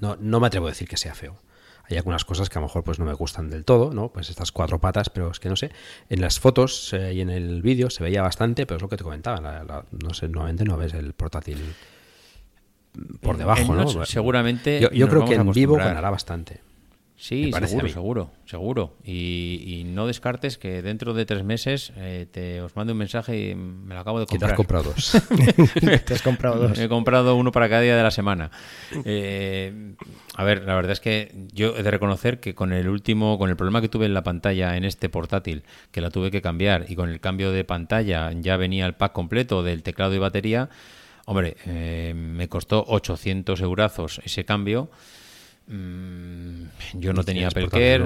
[0.00, 1.36] no, no me atrevo a decir que sea feo.
[1.90, 4.08] Hay algunas cosas que a lo mejor pues no me gustan del todo, ¿no?
[4.08, 5.70] Pues estas cuatro patas, pero es que no sé.
[6.08, 8.96] En las fotos eh, y en el vídeo se veía bastante, pero es lo que
[8.96, 9.40] te comentaba.
[9.40, 11.58] la- la- no sé, nuevamente no ves el portátil
[13.20, 13.82] por debajo, ¿no?
[14.12, 16.60] seguramente Yo, creo que en vivo ganará bastante.
[17.24, 18.96] Sí, seguro, seguro, seguro.
[19.02, 23.48] Y, y no descartes que dentro de tres meses eh, te os mande un mensaje
[23.48, 24.82] y me lo acabo de Que te has comprar.
[24.82, 25.22] comprado dos.
[26.04, 26.78] Te has comprado dos.
[26.78, 28.50] He comprado uno para cada día de la semana.
[29.06, 29.94] Eh,
[30.34, 33.48] a ver, la verdad es que yo he de reconocer que con el último, con
[33.48, 35.62] el problema que tuve en la pantalla en este portátil,
[35.92, 39.12] que la tuve que cambiar, y con el cambio de pantalla ya venía el pack
[39.14, 40.68] completo del teclado y batería,
[41.24, 44.90] hombre, eh, me costó 800 eurazos ese cambio.
[45.66, 48.04] Mm, yo no tenía Apple Care,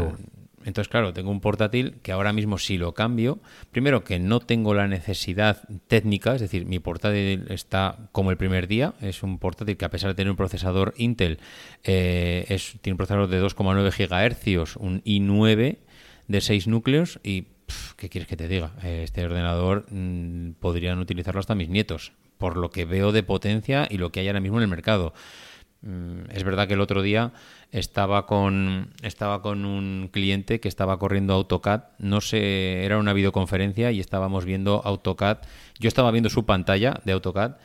[0.68, 3.38] entonces, claro, tengo un portátil que ahora mismo si lo cambio,
[3.70, 8.66] primero que no tengo la necesidad técnica, es decir, mi portátil está como el primer
[8.66, 11.38] día, es un portátil que a pesar de tener un procesador Intel,
[11.84, 15.78] eh, es, tiene un procesador de 2,9 GHz, un i9
[16.26, 18.72] de 6 núcleos y, pf, ¿qué quieres que te diga?
[18.82, 23.96] Este ordenador mm, podrían utilizarlo hasta mis nietos, por lo que veo de potencia y
[23.96, 25.14] lo que hay ahora mismo en el mercado.
[25.82, 27.32] Mm, Es verdad que el otro día
[27.70, 33.92] estaba con estaba con un cliente que estaba corriendo AutoCAD, no sé, era una videoconferencia
[33.92, 35.38] y estábamos viendo AutoCAD.
[35.78, 37.56] Yo estaba viendo su pantalla de AutoCAD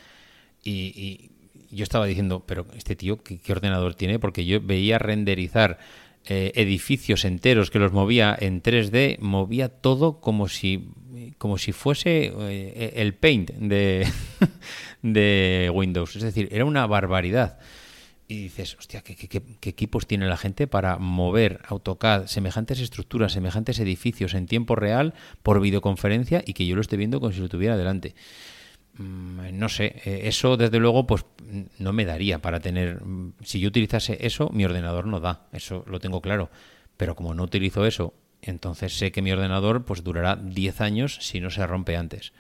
[0.63, 1.29] y,
[1.71, 4.19] yo estaba diciendo, pero este tío, ¿qué, qué ordenador tiene?
[4.19, 5.79] Porque yo veía renderizar
[6.25, 10.89] eh, edificios enteros que los movía en 3D, movía todo como si
[11.37, 14.07] como si fuese eh, el Paint de,
[15.01, 16.15] de Windows.
[16.15, 17.59] Es decir, era una barbaridad.
[18.27, 23.33] Y dices, hostia, ¿qué, qué- qué- equipos tiene la gente para mover AutoCAD, semejantes estructuras,
[23.33, 25.13] semejantes edificios en tiempo real
[25.43, 28.15] por videoconferencia y que yo lo esté viendo como si lo tuviera delante?
[28.97, 31.25] Mm, No sé, eh, eso desde luego pues
[31.79, 35.83] no me daría para tener, mm, si yo utilizase eso, mi ordenador no da, eso
[35.87, 36.49] lo tengo claro,
[36.97, 41.39] pero como no utilizo eso, entonces sé que mi ordenador pues durará 10 años si
[41.39, 42.33] no se rompe antes.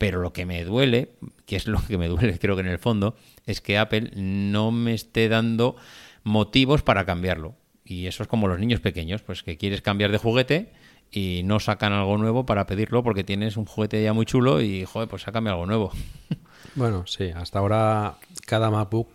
[0.00, 1.12] Pero lo que me duele,
[1.44, 4.70] que es lo que me duele creo que en el fondo, es que Apple no
[4.72, 5.76] me esté dando
[6.24, 7.54] motivos para cambiarlo.
[7.84, 10.72] Y eso es como los niños pequeños, pues que quieres cambiar de juguete
[11.10, 14.86] y no sacan algo nuevo para pedirlo porque tienes un juguete ya muy chulo y,
[14.86, 15.92] joder, pues sácame algo nuevo.
[16.76, 18.14] Bueno, sí, hasta ahora
[18.46, 19.08] cada MacBook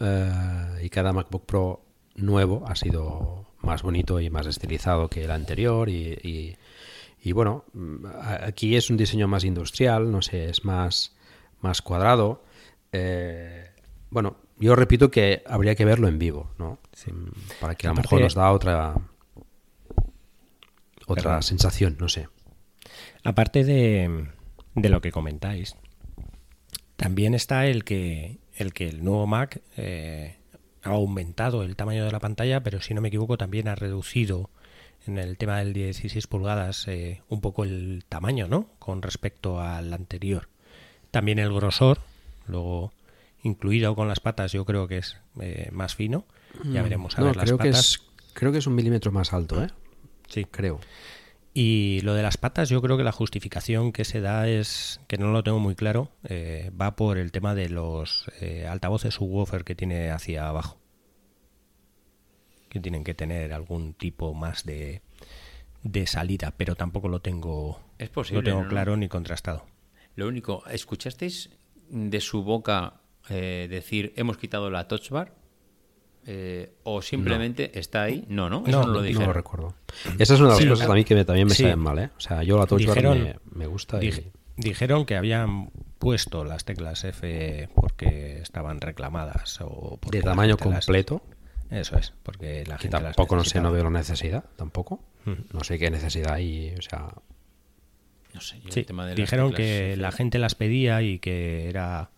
[0.00, 1.82] eh, y cada MacBook Pro
[2.16, 6.56] nuevo ha sido más bonito y más estilizado que el anterior y, y-
[7.26, 8.06] y bueno, mm,
[8.44, 11.16] aquí es un diseño más industrial, no sé, es más,
[11.60, 12.44] más cuadrado.
[12.92, 13.68] Eh,
[14.10, 16.78] bueno, yo repito que habría que verlo en vivo, ¿no?
[17.04, 18.94] Mm, Para que a lo mejor nos da otra
[21.08, 21.42] otra Perdón.
[21.42, 22.28] sensación, no sé.
[23.24, 24.28] Aparte de,
[24.76, 25.74] de lo que comentáis,
[26.94, 30.38] también está el que el, que el nuevo Mac eh,
[30.84, 34.48] ha aumentado el tamaño de la pantalla, pero si no me equivoco también ha reducido
[35.08, 38.68] en el tema del 16 pulgadas eh, un poco el tamaño, ¿no?
[38.78, 40.48] Con respecto al anterior.
[41.10, 42.00] También el grosor,
[42.46, 42.92] luego
[43.42, 46.24] incluido con las patas, yo creo que es eh, más fino.
[46.64, 47.80] Ya veremos a Mm, No, ver las creo que patas.
[47.90, 48.00] es
[48.32, 49.68] creo que es un milímetro más alto, ¿eh?
[50.28, 50.80] Sí, Creo.
[51.54, 55.16] Y lo de las patas, yo creo que la justificación que se da es, que
[55.16, 58.26] no lo tengo muy claro, eh, va por el tema de los
[58.68, 60.78] altavoces subwoofer que tiene hacia abajo.
[62.76, 65.02] Que tienen que tener algún tipo más de,
[65.82, 68.68] de salida, pero tampoco lo tengo, Es posible, lo tengo ¿no?
[68.68, 69.64] claro ni contrastado.
[70.14, 71.50] Lo único, ¿escuchasteis
[71.88, 72.94] de su boca
[73.28, 75.34] eh, decir hemos quitado la touch bar?
[76.28, 78.24] Eh, ¿O simplemente está ahí?
[78.28, 79.26] No, no, eso No, no, lo no No dijeron.
[79.28, 79.74] lo recuerdo.
[80.18, 81.62] Esa es una de las Sí, cosas a mí que me- también me sí.
[81.62, 82.10] saben mal, ¿eh?
[82.16, 84.32] O sea, yo la Touch Bar Dijeron- me, me gusta y...
[84.56, 90.62] Dijeron que habían puesto las teclas F porque estaban reclamadas o porque de tamaño las-
[90.62, 91.22] completo,
[91.70, 95.00] Eso es, porque la que gente las tampoco no sé, no veo la necesidad, tampoco.
[95.52, 97.08] No sé qué necesidad hay, o sea...
[98.32, 101.02] No sé, yo Sí, el tema de las dijeron teclas que la gente las pedía
[101.02, 102.10] y que era...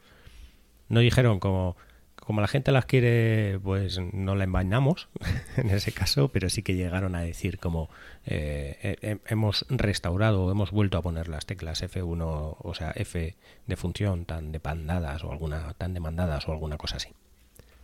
[0.88, 1.76] No dijeron como...
[2.16, 5.08] Como la gente las quiere, pues no la envainamos
[5.56, 7.88] en ese caso, pero sí que llegaron a decir como
[8.26, 13.34] eh, he- hemos restaurado, hemos vuelto a poner las teclas F1, o sea, F
[13.66, 17.08] de función tan demandadas o alguna tan demandadas o alguna cosa así.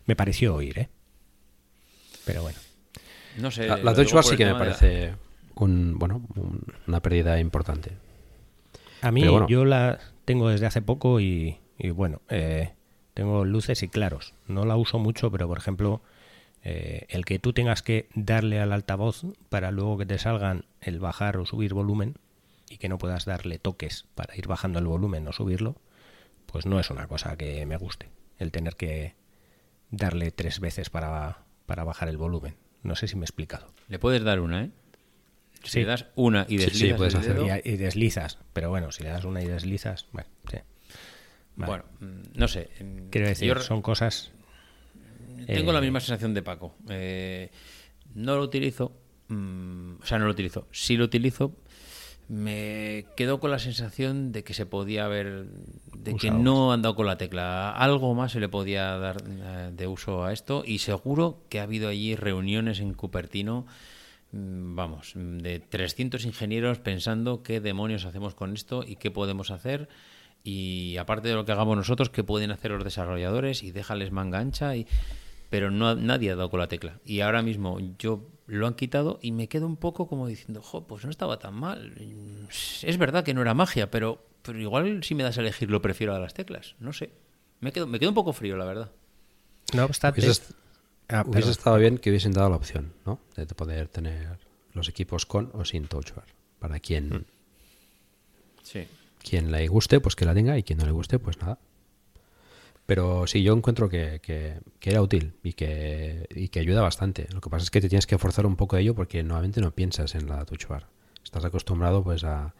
[0.04, 0.88] Me pareció oír, ¿eh?
[2.24, 2.58] Pero bueno.
[3.38, 5.14] No sé, La, la Bar sí que me la- parece
[5.56, 7.92] un, bueno, un- una pérdida importante.
[9.02, 9.48] A mí bueno.
[9.48, 12.72] yo la tengo desde hace poco y, y bueno, eh,
[13.14, 14.34] Tengo luces y claros.
[14.48, 16.02] No la uso mucho, pero por ejemplo,
[16.64, 20.98] eh, el que tú tengas que darle al altavoz para luego que te salgan el
[20.98, 22.16] bajar o subir volumen
[22.68, 25.76] y que no puedas darle toques para ir bajando el volumen o subirlo,
[26.46, 28.08] pues no es una cosa que me guste.
[28.38, 29.14] El tener que
[29.92, 32.56] darle tres veces para, para bajar el volumen.
[32.82, 33.72] No sé si me he explicado.
[33.88, 34.70] Le puedes dar una, ¿eh?
[35.62, 35.78] Si Sí.
[35.80, 39.02] le das una y Sí, sí, deslizas puedes dedo, Y, y deslizas, pero bueno, si
[39.02, 40.58] le das una y deslizas, bueno, sí.
[41.56, 41.68] Vale.
[41.70, 42.68] Bueno, mm, no sé.
[42.80, 44.32] mm, Quiero decir, yo son cosas...
[45.46, 46.74] tengo eh, la misma sensación de Paco.
[46.90, 47.50] Eh,
[48.14, 48.92] no lo utilizo.
[49.28, 50.68] mm, o sea, no lo utilizo.
[50.70, 51.56] Si lo utilizo,
[52.28, 55.46] me quedo con la sensación de que se podía haber.
[55.96, 57.70] de que no han dado con la tecla.
[57.70, 60.62] Algo más se le podía dar eh, de uso a esto.
[60.66, 63.66] Y seguro que ha habido allí reuniones en Cupertino.
[64.32, 69.88] mm, Vamos, de 300 ingenieros pensando qué demonios hacemos con esto y qué podemos hacer.
[70.42, 74.38] Y aparte de lo que hagamos nosotros, qué pueden hacer los desarrolladores y déjales manga
[74.38, 74.76] ancha.
[74.76, 74.86] Y,
[75.50, 77.00] pero no, ha- nadie ha dado con la tecla.
[77.04, 80.86] Y ahora mismo yo lo han quitado y me quedo un poco como diciendo, jo,
[80.86, 81.94] pues no estaba tan mal.
[82.82, 85.80] Es verdad que no era magia, pero, pero igual si me das a elegir lo
[85.82, 86.74] prefiero a las teclas.
[86.78, 87.10] No sé.
[87.60, 88.90] Me quedo, me quedo un poco frío, la verdad.
[89.74, 90.20] No obstante...
[90.20, 90.42] Hubiese,
[91.08, 93.20] Ah, hubiese estado bien que hubiesen dado la opción, ¿no?
[93.36, 94.38] De poder tener
[94.72, 96.24] los equipos con o sin touch bar.
[96.58, 97.26] Para quien,
[98.62, 98.86] Sí.
[99.22, 101.58] quien le guste, pues que la tenga y quien no le guste, pues nada.
[102.86, 107.26] Pero sí, yo encuentro que, que- que era útil y que, y que ayuda bastante.
[107.32, 109.60] Lo que pasa es que te tienes que forzar un poco a ello porque normalmente
[109.62, 110.86] no piensas en la touch bar.
[111.24, 112.54] Estás acostumbrado pues a,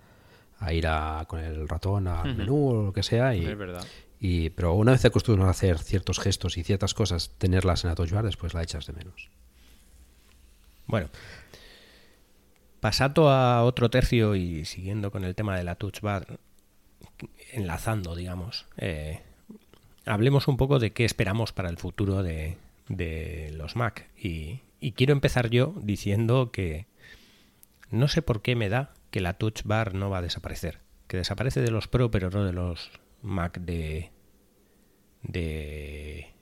[0.59, 3.35] a ir a, con el ratón al menú o lo que sea.
[3.37, 3.85] Y, Es verdad.
[4.19, 7.91] y- pero una vez te acostumbras a hacer ciertos gestos y ciertas cosas, tenerlas en
[7.91, 9.29] la touch bar, después la echas de menos.
[10.87, 11.09] Bueno,
[12.81, 16.39] pasando a otro tercio y siguiendo con el tema de la touch bar,
[17.53, 19.23] enlazando, digamos, eh,
[20.07, 22.57] hablemos un poco de qué esperamos para el futuro de,
[23.57, 24.09] los Mac.
[24.17, 24.61] Y,
[24.93, 26.87] quiero empezar yo diciendo que
[27.91, 30.81] no sé por qué me da que la touch bar no va a desaparecer.
[31.07, 32.91] Que desaparece de los Pro, pero no de los
[33.23, 34.11] Mac de,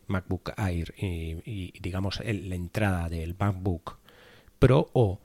[0.06, 3.98] MacBook Air y, y, digamos el- la entrada del MacBook
[4.58, 5.20] Pro o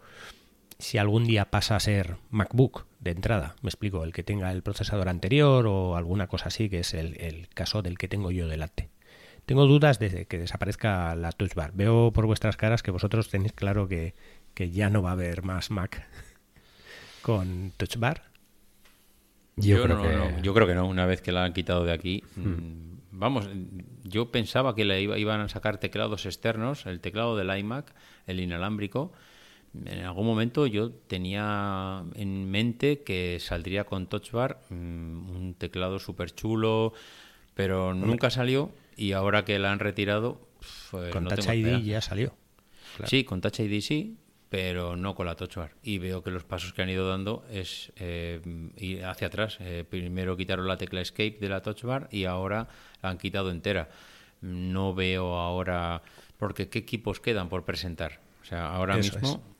[0.80, 4.64] si algún día pasa a ser MacBook de entrada, me explico, el que tenga el
[4.64, 8.48] procesador anterior o alguna cosa así, que es el, el caso del que tengo yo
[8.48, 8.90] delante.
[9.46, 11.72] Tengo dudas de que desaparezca la Touch Bar.
[11.74, 14.14] Veo por vuestras caras que vosotros tenéis claro que,
[14.54, 16.06] que ya no va a haber más Mac
[17.22, 18.24] con Touch Bar.
[19.56, 21.84] Yo, creo no, que no, yo creo que no, una vez que la han quitado
[21.86, 22.24] de aquí.
[22.36, 23.50] mm, Vamos,
[24.04, 27.92] yo pensaba que le iba- iban a sacar teclados externos, el teclado del iMac,
[28.28, 29.12] el inalámbrico.
[29.86, 36.00] En algún momento yo tenía en mente que saldría con Touch Bar mm, un teclado
[36.00, 36.94] súper chulo,
[37.54, 40.40] pero nunca salió y ahora que la han retirado,
[40.92, 42.34] pues con no Touch ID ya salió.
[42.98, 43.10] Claro.
[43.10, 44.18] Sí, con Touch ID sí,
[44.50, 45.72] pero no con la Touch Bar.
[45.84, 48.42] Y veo que los pasos que han ido dando es eh,
[48.78, 49.58] ir hacia atrás.
[49.60, 52.68] Eh, primero quitaron la tecla Escape de la Touch Bar y ahora
[53.02, 53.90] la han quitado entera.
[54.42, 56.02] No veo ahora...
[56.38, 58.20] Porque ¿qué equipos quedan por presentar?
[58.42, 59.57] O sea, ahora Eso mismo...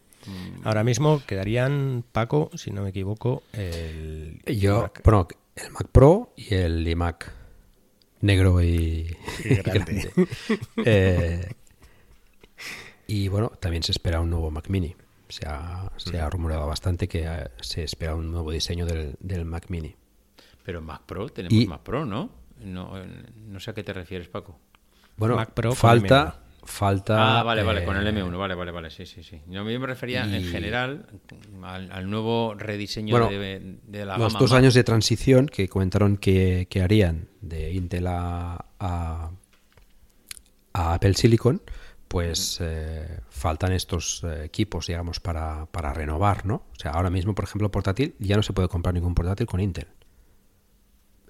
[0.64, 5.02] Ahora mismo quedarían, Paco, si no me equivoco, el Yo, Mac.
[5.04, 7.32] bueno, el Mac Pro y el iMac
[8.22, 9.16] negro y,
[9.46, 9.64] Y grande.
[9.64, 10.12] grande.
[10.86, 11.50] Eh,
[13.08, 14.96] y bueno, también se espera un nuevo Mac Mini.
[15.30, 19.46] Se ha, se ha rumoreado bastante que eh, se espera un nuevo diseño del, del
[19.46, 19.96] Mac Mini.
[20.64, 22.30] Pero Mac Pro, tenemos Y- Mac Pro, ¿no?
[22.64, 23.06] No, eh,
[23.36, 24.60] no sé a qué te refieres, Paco.
[25.16, 27.40] Bueno, Mac Pro falta, falta.
[27.40, 29.42] Ah, vale, vale, con el eh, M1, vale, vale, vale, sí, sí, sí.
[29.48, 31.08] Yo me refería en general
[31.64, 35.68] al, al nuevo rediseño Bueno, de, de la los gama dos años de transición que
[35.68, 39.32] comentaron que, que harían de Intel a, a,
[40.74, 41.62] a Apple Silicon,
[42.08, 46.56] pues eh, faltan estos eh, equipos, digamos, para, para renovar, ¿no?
[46.72, 49.60] O sea, ahora mismo, por ejemplo, portátil, ya no se puede comprar ningún portátil con
[49.60, 49.88] Intel.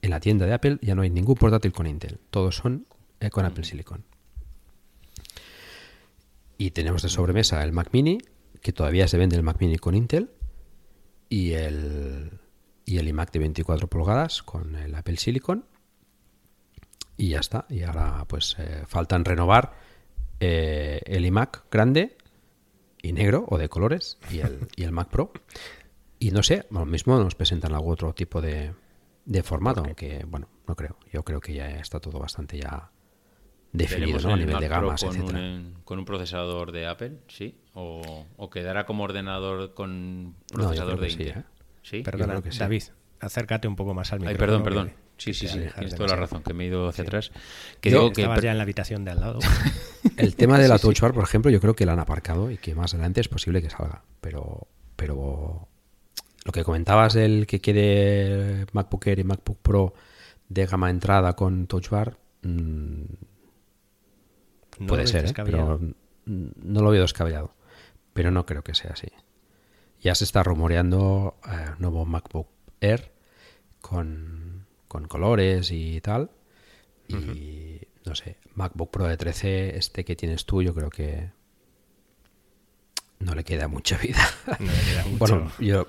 [0.01, 2.19] En la tienda de Apple ya no hay ningún portátil con Intel.
[2.29, 2.85] Todos son
[3.19, 4.03] eh, con Apple Silicon.
[6.57, 8.19] Y tenemos de sobremesa el Mac Mini,
[8.61, 10.31] que todavía se vende el Mac Mini con Intel,
[11.29, 12.39] y el,
[12.85, 15.65] y el iMac de 24 pulgadas con el Apple Silicon.
[17.15, 17.65] Y ya está.
[17.69, 19.73] Y ahora pues eh, faltan renovar
[20.39, 22.17] eh, el iMac grande
[23.01, 25.31] y negro o de colores y el, y el Mac Pro.
[26.19, 28.73] Y no sé, lo mismo nos presentan algún otro tipo de,
[29.25, 30.97] de formato, aunque bueno, no creo.
[31.11, 32.91] Yo creo que ya está todo bastante ya
[33.71, 34.29] definido ¿no?
[34.29, 35.39] a el nivel Mac de Pro gamas, con etcétera.
[35.39, 41.07] un, con un procesador de Apple, sí, o, o quedará como ordenador con procesador de
[41.07, 41.37] que sí, Intel.
[41.39, 41.43] ¿eh?
[41.83, 42.01] Sí.
[42.03, 42.59] Perdona, creo que sí.
[42.59, 42.83] David,
[43.19, 44.63] acércate un poco más al Ay, micrófono.
[44.63, 44.87] perdón, perdón.
[44.89, 47.31] que- Sí, sí, sí, tienes toda la razón, que me he ido hacia atrás.
[47.81, 49.39] Que Yo- digo que Estabas ya en la habitación de al lado.
[50.15, 52.57] El tema de la Touch Bar, por ejemplo, yo creo que la han aparcado y
[52.57, 54.03] que más adelante es posible que salga.
[54.21, 55.67] Pero, pero
[56.45, 59.93] lo que comentabas del que quede MacBook Air y MacBook Pro
[60.49, 63.01] de gama entrada con Touch Bar, mm,
[64.79, 65.33] No puede ser, ¿eh?
[65.35, 65.79] pero
[66.25, 67.53] no lo veo descabellado.
[68.13, 69.07] Pero no creo que sea así.
[70.01, 72.47] Ya se está rumoreando eh, nuevo MacBook
[72.81, 73.11] Air
[73.81, 76.31] con, con colores y tal.
[77.07, 81.31] Y no sé, MacBook Pro de 13, este que tienes tú, yo creo que
[83.19, 84.25] no le queda mucha vida.
[84.59, 85.17] No le queda mucho.
[85.17, 85.87] Bueno, yo,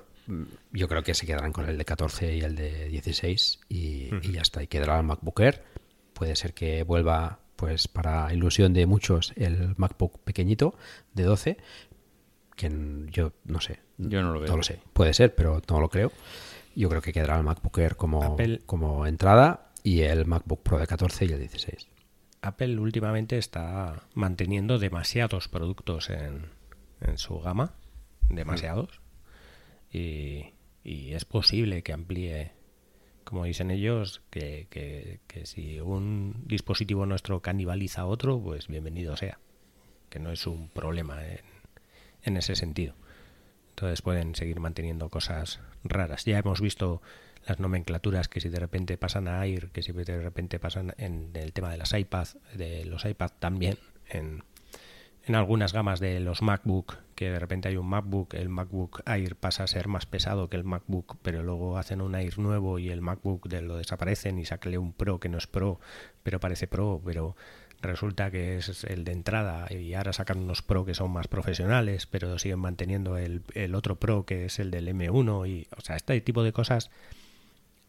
[0.72, 4.32] yo creo que se quedarán con el de 14 y el de 16 y, y
[4.32, 4.62] ya está.
[4.62, 5.64] Y quedará el MacBook Air.
[6.12, 10.76] Puede ser que vuelva, pues para ilusión de muchos, el MacBook pequeñito
[11.12, 11.56] de 12,
[12.54, 12.70] que
[13.10, 13.80] yo no sé.
[13.98, 14.48] Yo no lo veo.
[14.50, 14.80] No lo sé.
[14.92, 16.12] Puede ser, pero no lo creo.
[16.76, 20.78] Yo creo que quedará el MacBook Air como, Apple- como entrada y el MacBook Pro
[20.78, 21.88] de 14 y el 16.
[22.42, 26.46] Apple últimamente está manteniendo demasiados productos en,
[27.00, 27.74] en su gama,
[28.28, 29.00] demasiados,
[29.92, 30.52] y,
[30.84, 32.52] y es posible que amplíe,
[33.28, 39.16] como dicen ellos, que, que- que si un dispositivo nuestro canibaliza a otro, pues bienvenido
[39.16, 39.38] sea,
[40.08, 41.40] que no es un problema en,
[42.22, 42.94] en ese sentido.
[43.70, 46.24] Entonces pueden seguir manteniendo cosas raras.
[46.24, 47.02] Ya hemos visto
[47.46, 51.30] las nomenclaturas que si de repente pasan a Air, que si de repente pasan en
[51.34, 53.76] el tema de las iPad, de los iPad también,
[54.08, 54.42] en,
[55.28, 59.36] en algunas gamas de los MacBook, que de repente hay un MacBook, el MacBook Air
[59.36, 62.90] pasa a ser más pesado que el MacBook, pero luego hacen un Air nuevo y
[62.90, 65.80] el MacBook lo desaparecen y sacan un Pro que no es Pro,
[66.22, 67.36] pero parece Pro, pero
[67.80, 72.06] resulta que es el de entrada y ahora sacan unos Pro que son más profesionales,
[72.06, 75.96] pero siguen manteniendo el, el otro Pro que es el del M1 y, o sea,
[75.96, 76.90] este tipo de cosas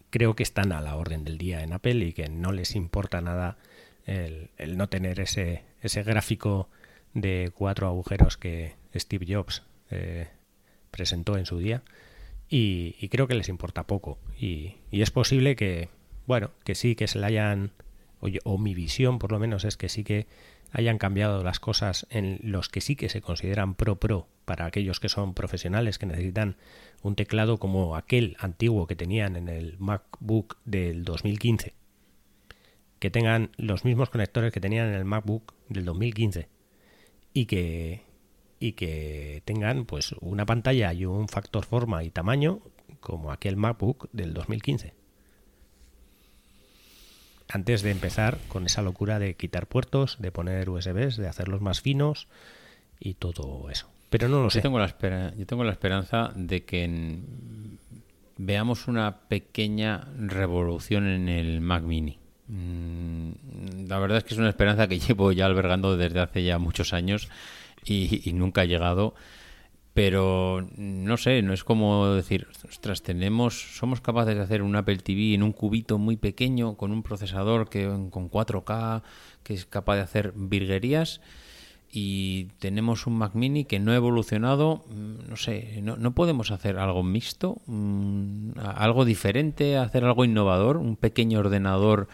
[0.10, 3.22] creo que están a la orden del día en Apple y que no les importa
[3.22, 3.58] nada
[4.06, 6.68] el, el no tener ese, ese gráfico
[7.14, 10.28] de cuatro agujeros que Steve Jobs eh,
[10.92, 11.84] presentó en su día
[12.50, 14.18] y, creo que les importa poco.
[14.40, 15.90] Y, es posible que
[16.26, 17.72] bueno que sí que se le hayan
[18.20, 20.28] o, o mi visión por lo menos es que sí que
[20.72, 25.00] hayan cambiado las cosas en los que sí que se consideran pro pro para aquellos
[25.00, 26.58] que son profesionales que necesitan
[27.02, 31.74] un teclado como aquel antiguo que tenían en el MacBook del 2015
[33.00, 36.48] que tengan los mismos conectores que tenían en el MacBook del 2015
[37.34, 38.02] y que
[38.60, 42.60] y que tengan pues una pantalla y un factor forma y tamaño
[43.00, 44.94] como aquel MacBook del 2015
[47.52, 51.82] antes de empezar con esa locura de quitar puertos, de poner USBs, de hacerlos más
[51.82, 52.28] finos
[53.00, 53.90] y todo eso.
[54.12, 54.60] Pero no lo sé.
[54.60, 57.80] Yo tengo, la espera- yo tengo la esperanza de que en-
[58.38, 62.20] veamos una pequeña revolución en el Mac Mini.
[62.50, 66.60] Mm, La verdad es que es una esperanza que llevo ya albergando desde hace ya
[66.60, 67.30] muchos años
[67.86, 69.14] y, nunca ha llegado.
[69.94, 74.98] Pero no sé, no es como decir, ostras, tenemos, somos capaces de hacer un Apple
[74.98, 79.02] TV en un cubito muy pequeño con un procesador que con 4K
[79.44, 81.22] que es capaz de hacer virguerías
[81.92, 86.52] y tenemos un Mac Mini que no ha evolucionado, mm, no sé, no, no podemos
[86.52, 92.08] hacer algo mixto, Mm, algo diferente, hacer algo innovador, un pequeño ordenador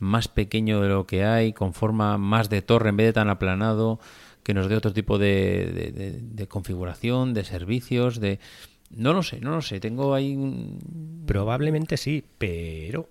[0.00, 3.28] más pequeño de lo que hay, con forma más de torre en vez de tan
[3.30, 4.00] aplanado,
[4.42, 8.40] que nos dé otro tipo de, de- de- de configuración, de servicios, de...
[8.90, 11.22] No lo sé, no lo sé, tengo ahí un...
[11.26, 13.08] Probablemente sí, pero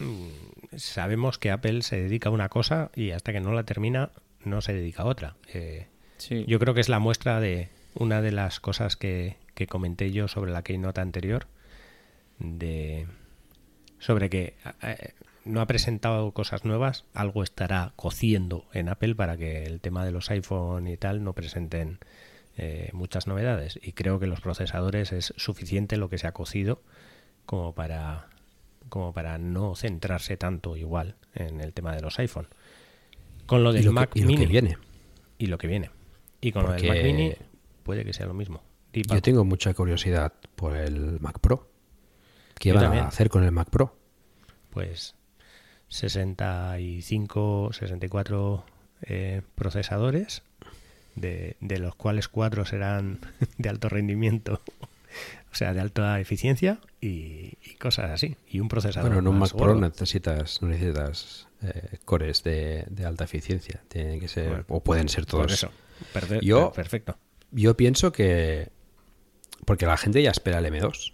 [0.00, 4.10] mm, sabemos que Apple se dedica a una cosa y hasta que no la termina
[4.44, 5.36] no se dedica a otra.
[5.54, 5.86] Eh,
[6.18, 6.44] Sí.
[6.46, 10.28] Yo creo que es la muestra de una de las cosas que, que comenté yo
[10.28, 11.46] sobre la keynote anterior,
[12.38, 13.06] de
[13.98, 15.12] sobre que eh,
[15.44, 20.12] no ha presentado cosas nuevas, algo estará cociendo en Apple para que el tema de
[20.12, 21.98] los iPhone y tal no presenten
[22.56, 23.78] eh, muchas novedades.
[23.82, 26.82] Y creo que los procesadores es suficiente lo que se ha cocido
[27.46, 28.28] como para
[28.88, 32.48] como para no centrarse tanto igual en el tema de los iPhone.
[33.46, 34.76] Con lo del lo, que, Mac y lo que Mini viene.
[35.38, 35.90] y lo que viene.
[36.40, 37.32] Y con lo del Porque Mac Mini
[37.82, 38.62] puede que sea lo mismo.
[38.92, 41.70] Yo tengo mucha curiosidad por el Mac Pro.
[42.58, 43.96] ¿Qué van a hacer con el Mac Pro?
[44.70, 45.14] Pues
[45.92, 48.64] 65, 64
[49.02, 50.42] eh, procesadores,
[51.14, 53.18] de, de los cuales cuatro serán
[53.58, 54.60] de alto rendimiento,
[55.52, 58.36] o sea, de alta eficiencia y, y cosas así.
[58.48, 59.10] Y un procesador.
[59.10, 63.82] Bueno, en un más Mac Pro necesitas, no necesitas eh, cores de, de alta eficiencia.
[63.88, 65.44] Tienen que ser, Bueno, o pueden ser todos.
[65.44, 65.70] Por eso.
[66.42, 67.16] Yo- per- perfecto.
[67.50, 68.70] Yo pienso que.
[69.66, 71.12] Porque la gente ya espera el M2.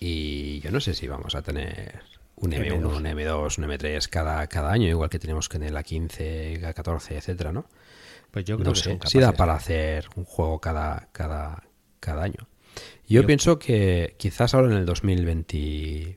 [0.00, 2.02] Y yo no sé si vamos a tener
[2.44, 5.74] un M1, un M2, un M3 cada, cada año, igual que tenemos que en el
[5.76, 7.66] A15, A14, etcétera, ¿no?
[8.30, 11.62] Pues yo creo no que sé, si da para hacer un juego cada, cada,
[12.00, 12.48] cada año.
[13.06, 16.16] Yo, pienso que quizás ahora en el 2022,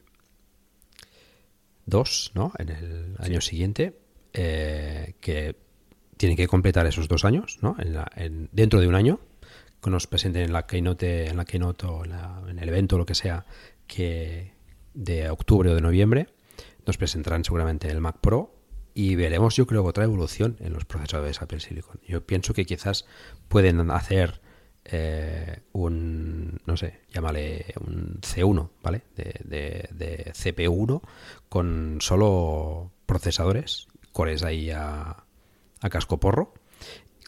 [2.34, 2.52] ¿no?
[2.58, 3.98] En el año siguiente,
[4.34, 5.56] eh, que
[6.18, 7.76] tienen que completar esos dos años, ¿no?
[7.80, 9.20] En la- en- dentro de un año,
[9.84, 12.98] que nos presenten en la keynote, en la keynote o en, la- en el evento,
[12.98, 13.46] lo que sea,
[13.86, 14.54] que
[14.98, 16.28] de octubre o de noviembre,
[16.86, 18.56] nos presentarán seguramente el Mac Pro
[18.94, 22.02] y veremos, yo creo, otra evolución en los procesadores Apple Silicon.
[22.08, 23.06] Yo pienso que quizás
[23.48, 24.42] pueden hacer
[24.86, 29.04] eh, un, no sé, llámale un C1, ¿vale?
[29.16, 31.02] De, de, de CPU1
[31.48, 35.26] con solo procesadores, cores ahí a,
[35.82, 36.56] a casco porro,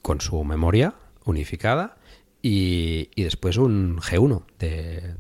[0.01, 0.95] con su memoria
[1.26, 1.99] unificada
[2.41, 5.15] y, y después un G1, de,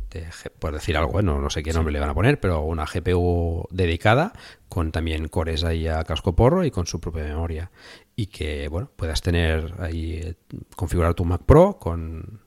[0.59, 3.67] por decir algo, bueno, no sé qué nombre le van a poner, pero una GPU
[3.71, 4.31] dedicada
[4.69, 7.71] con también cores ahí a casco porro y con su propia memoria.
[8.15, 10.35] Y que, bueno, puedas tener ahí, eh,
[10.77, 12.39] configurar tu Mac Pro con,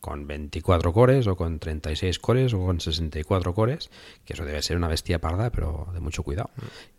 [0.00, 3.90] con 24 cores o con 36 cores o con 64 cores,
[4.26, 6.50] que eso debe ser una bestia parda, pero de mucho cuidado.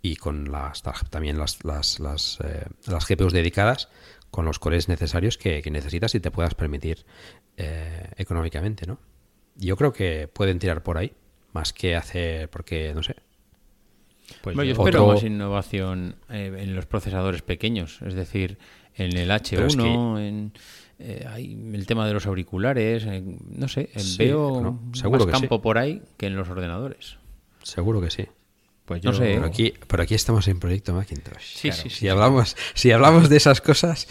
[0.02, 3.90] Y con las también las, las, las, eh, las GPUs dedicadas
[4.34, 7.06] con los cores necesarios que, que necesitas y te puedas permitir
[7.56, 8.98] eh, económicamente, ¿no?
[9.56, 11.14] Yo creo que pueden tirar por ahí,
[11.52, 13.16] más que hacer, porque, no sé,
[14.42, 18.58] Pues Bueno, yo espero más innovación eh, en los procesadores pequeños, es decir,
[18.96, 20.52] en el H1, Pero es que- en
[20.98, 25.26] eh, hay el tema de los auriculares, en- no sé, Sí, veo no, seguro más
[25.28, 25.62] que campo sí.
[25.62, 27.18] por ahí que en los ordenadores.
[27.62, 28.26] seguro que sí.
[28.86, 29.24] Pues yo No sé.
[29.24, 31.42] Pero aquí, pero aquí estamos en Proyecto Macintosh.
[31.56, 34.08] Sí, sí, sí, si hablamos, si hablamos de esas cosas,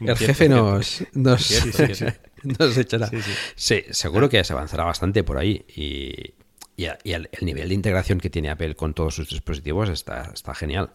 [0.00, 0.48] el jefe
[1.12, 3.10] nos, echará.
[3.54, 5.64] Sí, seguro que se avanzará bastante por ahí.
[5.74, 6.34] Y,
[6.76, 9.88] y a- y el, el nivel de integración que tiene Apple con todos sus dispositivos
[9.88, 10.90] está, está genial.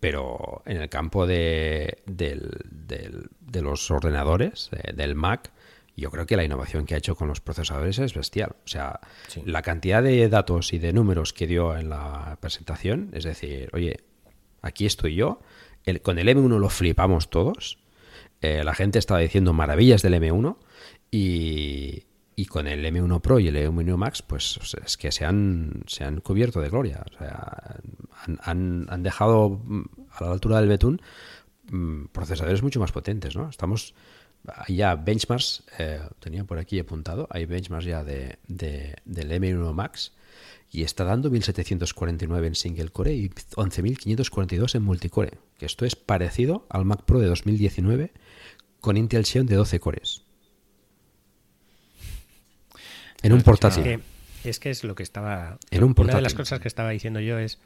[0.00, 5.52] Pero en el campo de, del- del- de los ordenadores, eh, del Mac,
[6.00, 8.56] yo creo que la innovación que ha hecho con los procesadores es bestial.
[8.64, 8.98] O sea,
[9.28, 9.42] Sí.
[9.46, 14.00] la cantidad de datos y de números que dio en la presentación, es decir, oye,
[14.62, 15.40] aquí estoy yo,
[15.84, 17.78] el- con el M1 lo flipamos todos,
[18.40, 20.58] eh, la gente estaba diciendo maravillas del M1
[21.10, 22.04] y,
[22.36, 25.24] y con el M1 Pro y el M1 Max, pues o sea, es que se
[25.24, 27.04] han, se han cubierto de gloria.
[27.14, 27.76] O sea,
[28.24, 29.82] han, han- han dejado mm,
[30.12, 31.00] a la altura del betún
[31.70, 33.48] mm, procesadores mucho más potentes, ¿no?
[33.48, 33.94] Estamos
[34.46, 39.72] hay ya benchmarks, eh, tenía por aquí apuntado, hay benchmarks ya de, de- del M1
[39.74, 40.12] Max
[40.70, 46.66] y está dando 1749 en single core y 11542 en multicore, que esto es parecido
[46.70, 48.12] al Mac Pro de 2019
[48.80, 50.22] con Intel Xeon de 12 cores.
[53.22, 53.82] En un Es portátil.
[53.82, 54.00] que,
[54.44, 55.58] es que es lo que estaba.
[55.70, 57.58] En un una de las cosas que estaba diciendo yo es.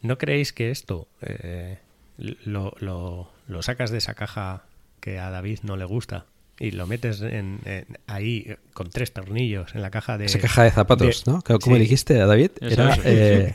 [0.00, 1.78] ¿No creéis que esto eh,
[2.18, 4.62] lo, lo- lo sacas de esa caja
[5.00, 6.26] que a David no le gusta
[6.60, 10.24] y lo metes en, en- ahí con tres tornillos en la caja de.
[10.26, 11.42] Esa caja de zapatos, de- ¿no?
[11.42, 11.80] ¿Cómo sí.
[11.82, 12.50] dijiste, David?
[12.60, 13.00] Eso Era, es.
[13.04, 13.54] eh,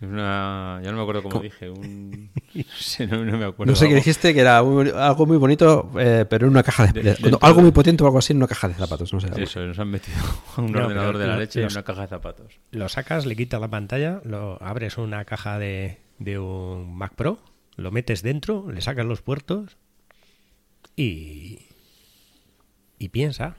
[0.00, 1.42] una, ya no me acuerdo cómo ¿Cómo?
[1.42, 1.68] dije.
[1.70, 2.30] Un,
[3.10, 3.72] no, no me acuerdo.
[3.72, 6.92] no sé qué dijiste, que era algo muy bonito, eh, pero en una caja de...
[6.92, 9.12] De- de- dentro algo de- muy potente o algo así en una caja de zapatos,
[9.12, 9.28] no sé.
[9.36, 10.16] Eso, nos han metido
[10.56, 12.60] a un No, ordenador de la lo- leche y los- una caja de zapatos.
[12.70, 17.40] Lo sacas, le quitas la pantalla, lo abres una caja de, de un Mac Pro,
[17.74, 19.78] lo metes dentro, le sacas los puertos
[20.98, 21.66] y.
[22.98, 23.56] Y piensa.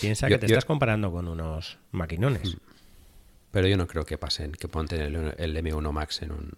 [0.00, 2.56] Piensa Yo- que te yo- estás comparando con unos maquinones.
[3.50, 6.50] Pero yo no creo que pasen, que ponten el, el M1 Max en un,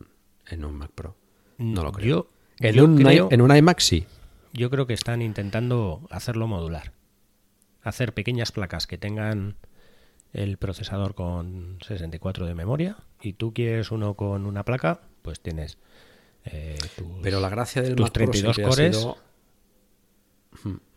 [0.46, 1.16] en un Mac Pro.
[1.58, 2.06] No lo creo.
[2.06, 4.06] Yo, en, yo un, creo, en un iMac sí.
[4.52, 6.92] yo creo que están intentando hacerlo modular.
[7.82, 9.56] Hacer pequeñas placas que tengan
[10.32, 15.78] el procesador con 64 de memoria y tú quieres uno con una placa, pues tienes
[16.44, 18.96] eh, tus, Pero la gracia del tus Mac Pro 32 siempre ha cores.
[18.96, 19.16] sido-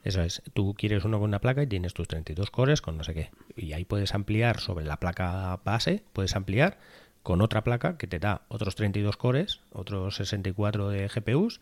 [0.03, 3.03] Eso es, tú quieres uno con una placa y tienes tus 32 cores con no
[3.03, 3.31] sé qué.
[3.55, 6.77] Y ahí puedes ampliar sobre la placa base, puedes ampliar
[7.23, 11.59] con otra placa que te da otros 32 cores, otros 64 de GPUs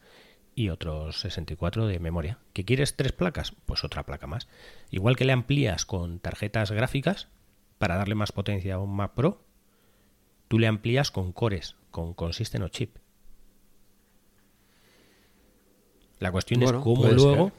[0.53, 2.37] y otros 64 de memoria.
[2.53, 3.53] ¿Que quieres tres placas?
[3.65, 4.47] Pues otra placa más.
[4.91, 7.29] Igual que le amplías con tarjetas gráficas
[7.79, 9.41] para darle más potencia a un Mac Pro,
[10.47, 12.95] tú le amplías con cores, con, con System on Chip.
[16.25, 17.51] La cuestión Bueno, es cómo luego,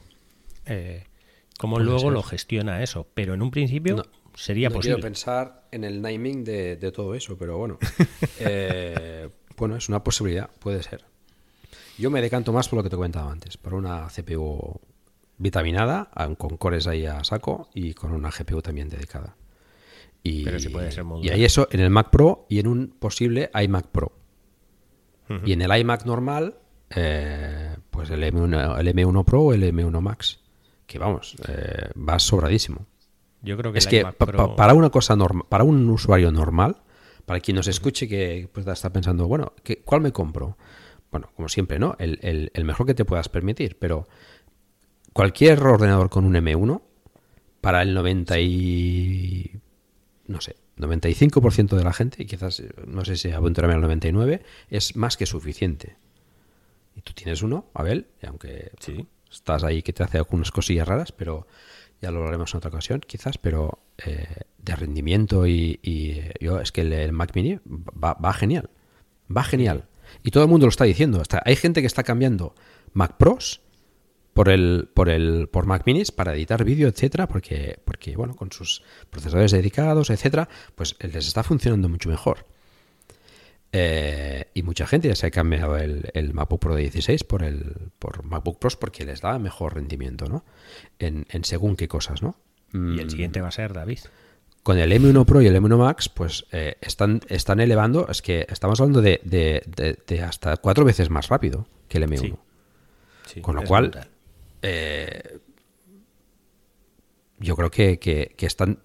[0.65, 1.05] eh,
[1.57, 2.11] cómo luego ser.
[2.11, 3.07] lo gestiona eso.
[3.13, 4.03] Pero en un principio No,
[4.35, 4.95] sería no posible.
[4.95, 7.77] quiero pensar en el naming de, de todo eso, pero bueno.
[8.39, 11.05] Eh, bueno, es una posibilidad, puede ser.
[11.97, 14.79] Yo me decanto más por lo que te comentaba antes, por una CPU
[15.37, 19.35] vitaminada, con cores ahí a saco y con una GPU también dedicada.
[20.23, 21.33] Y, Pero sí puede ser y modular.
[21.35, 24.11] hay eso en el Mac Pro y en un posible iMac Pro.
[25.45, 26.57] Y en el iMac normal,
[26.89, 30.39] eh, pues el M1, el M1 Pro o el M1 Max.
[30.85, 32.85] Que vamos, eh, va sobradísimo.
[33.41, 36.77] Yo creo que Es que pa- Pro- para una cosa normal, para un usuario normal,
[37.25, 40.57] para quien nos escuche que pues, está pensando, bueno, ¿qué- ¿cuál me compro?
[41.11, 41.95] Bueno, como siempre, ¿no?
[41.99, 44.07] El, el- el mejor que te puedas permitir, pero
[45.13, 46.81] cualquier ordenador con un M1,
[47.61, 49.51] para el 90 y...
[50.27, 54.95] no sé, 95% de la gente, y quizás, no sé si aventurarme al 99, es
[54.95, 55.95] más que suficiente.
[57.07, 59.07] Tú tienes uno, Abel, y aunque Sí.
[59.31, 61.47] estás ahí que te hace algunas cosillas raras, pero
[62.01, 66.59] ya lo hablaremos en otra ocasión, quizás, pero eh, de rendimiento y, y, eh, yo
[66.59, 68.69] es que el, el Mac Mini va, va genial,
[69.35, 69.85] va genial.
[70.21, 71.21] Y todo el mundo lo está diciendo.
[71.21, 72.55] Hasta hay gente que está cambiando
[72.93, 73.61] Mac Pros
[74.33, 78.51] por el por el por Mac Minis para editar vídeo, etcétera, porque porque bueno, con
[78.51, 82.45] sus procesadores dedicados, etcétera, pues les está funcionando mucho mejor.
[83.73, 87.43] Eh, y mucha gente ya se ha cambiado el, el MacBook Pro de 16 por
[87.43, 90.45] el por MacBook Pros porque les da mejor rendimiento, ¿no?
[90.99, 92.35] En, en según qué cosas, ¿no?
[92.73, 93.99] Y el siguiente va a ser David.
[94.63, 98.45] Con el M1 Pro y el M1 Max, pues eh, están, están elevando, es que
[98.49, 102.19] estamos hablando de, de- de- de hasta cuatro veces más rápido que el M1.
[102.19, 102.33] Sí.
[103.33, 104.07] Sí, Con lo cual,
[104.61, 105.39] eh,
[107.39, 108.79] yo creo que, que- que están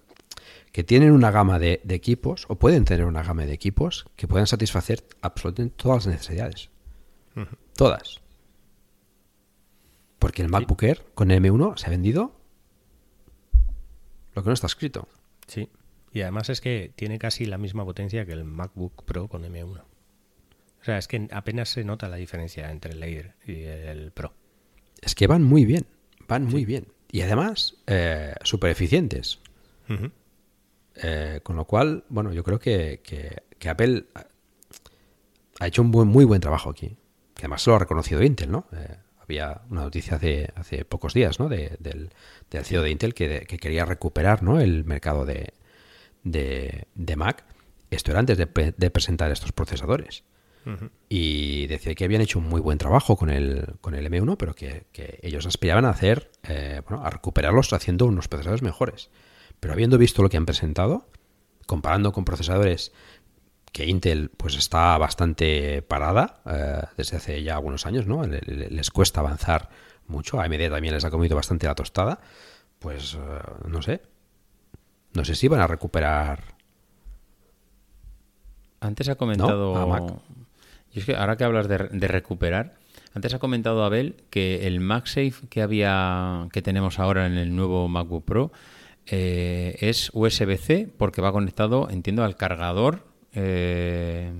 [0.73, 4.27] que tienen una gama de, de equipos, o pueden tener una gama de equipos que
[4.27, 6.71] puedan satisfacer absolutamente todas las necesidades.
[7.75, 8.21] Todas.
[10.17, 12.35] Porque el MacBook Air con el M1 se ha vendido
[14.33, 15.07] lo que no está escrito.
[15.45, 15.69] Sí.
[16.11, 19.79] Y además es que tiene casi la misma potencia que el MacBook Pro con M1.
[19.79, 24.33] O sea, es que apenas se nota la diferencia entre el Air y el Pro.
[25.01, 25.85] Es que van muy bien,
[26.27, 26.87] van muy bien.
[27.11, 29.39] Y además, eh, súper eficientes.
[31.01, 34.05] Eh, con lo cual, bueno, yo creo que, que- que Apple
[35.59, 36.95] ha- hecho un buen, muy buen trabajo aquí.
[37.33, 38.67] Que además lo ha reconocido Intel, ¿no?
[38.73, 41.49] Eh, había una noticia hace, hace pocos días, ¿no?
[41.49, 42.09] De- del,
[42.51, 44.59] del CEO de Intel que, que quería recuperar, ¿no?
[44.59, 45.53] El mercado de,
[46.23, 47.43] de, de Mac.
[47.89, 50.23] Esto era antes de, pre- de presentar estos procesadores.
[51.09, 54.53] Y decía que habían hecho un muy buen trabajo con el, con el M1, pero
[54.55, 59.09] que, que ellos aspiraban a hacer, eh, bueno, a recuperarlos haciendo unos procesadores mejores.
[59.63, 61.07] Pero habiendo visto lo que han presentado,
[61.67, 62.91] comparando con procesadores
[63.71, 68.25] que Intel pues está bastante parada eh, desde hace ya algunos años, ¿no?
[68.25, 69.69] Le- le- Les cuesta avanzar
[70.05, 70.41] mucho.
[70.41, 72.19] A AMD también les ha comido bastante la tostada.
[72.79, 73.19] Pues eh,
[73.69, 74.01] no sé.
[75.13, 76.43] No sé si van a recuperar.
[78.81, 79.77] Antes ha comentado.
[79.77, 80.13] a Mac.
[80.91, 82.75] Y es que ahora que hablas de, de recuperar,
[83.13, 87.87] antes ha comentado Abel que el MagSafe que había, que tenemos ahora en el nuevo
[87.87, 88.51] MacBook Pro
[89.07, 94.31] eh, es USB-C porque va conectado, entiendo, al cargador, eh,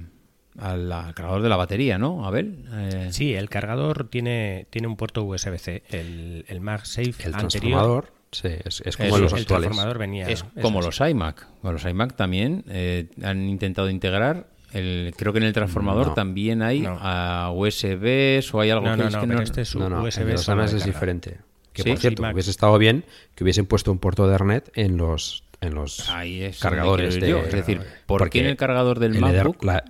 [0.57, 2.65] al, al cargador de la batería, ¿no, Abel?
[2.71, 5.83] Eh, Sí, el cargador tiene, tiene un puerto USB-C.
[5.89, 7.39] El, el MagSafe El anterior.
[7.39, 9.65] transformador, sí, es, es como Eso, los el actuales.
[9.67, 10.29] transformador venía.
[10.29, 10.85] Es como es.
[10.85, 11.47] los iMac.
[11.61, 14.47] Con los iMac también eh, han intentado integrar.
[14.73, 16.13] El, creo que en el transformador No.
[16.15, 16.97] también hay No.
[16.99, 19.75] a USBs o hay algo No, que no, es no, que pero no- este es
[19.75, 20.85] No, no, USB el de los es carga.
[20.85, 21.37] diferente.
[21.73, 23.03] Que Sí, por cierto, hubiese estado bien
[23.35, 27.29] que hubiesen puesto un puerto de Ethernet en los, en los Ahí es cargadores de.
[27.29, 27.39] yo.
[27.39, 29.63] Es decir, ¿por porque qué en el cargador del el MacBook?
[29.63, 29.83] la-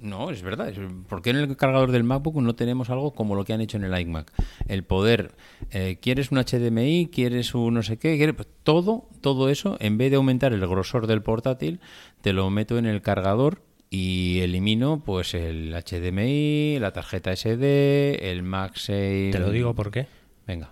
[0.00, 0.72] No, es verdad.
[1.08, 3.76] ¿Por qué en el cargador del MacBook no tenemos algo como lo que han hecho
[3.78, 4.30] en el iMac?
[4.68, 5.32] El poder,
[5.70, 7.08] eh, ¿quieres un HDMI?
[7.10, 8.16] ¿Quieres un no sé qué?
[8.16, 8.34] ¿Quieres?
[8.34, 11.80] Pues todo, todo eso, en vez de aumentar el grosor del portátil,
[12.20, 18.42] te lo meto en el cargador y elimino pues el HDMI, la tarjeta SD, el
[18.42, 19.30] MagSafe...
[19.32, 20.06] Te lo digo por qué.
[20.46, 20.70] Venga.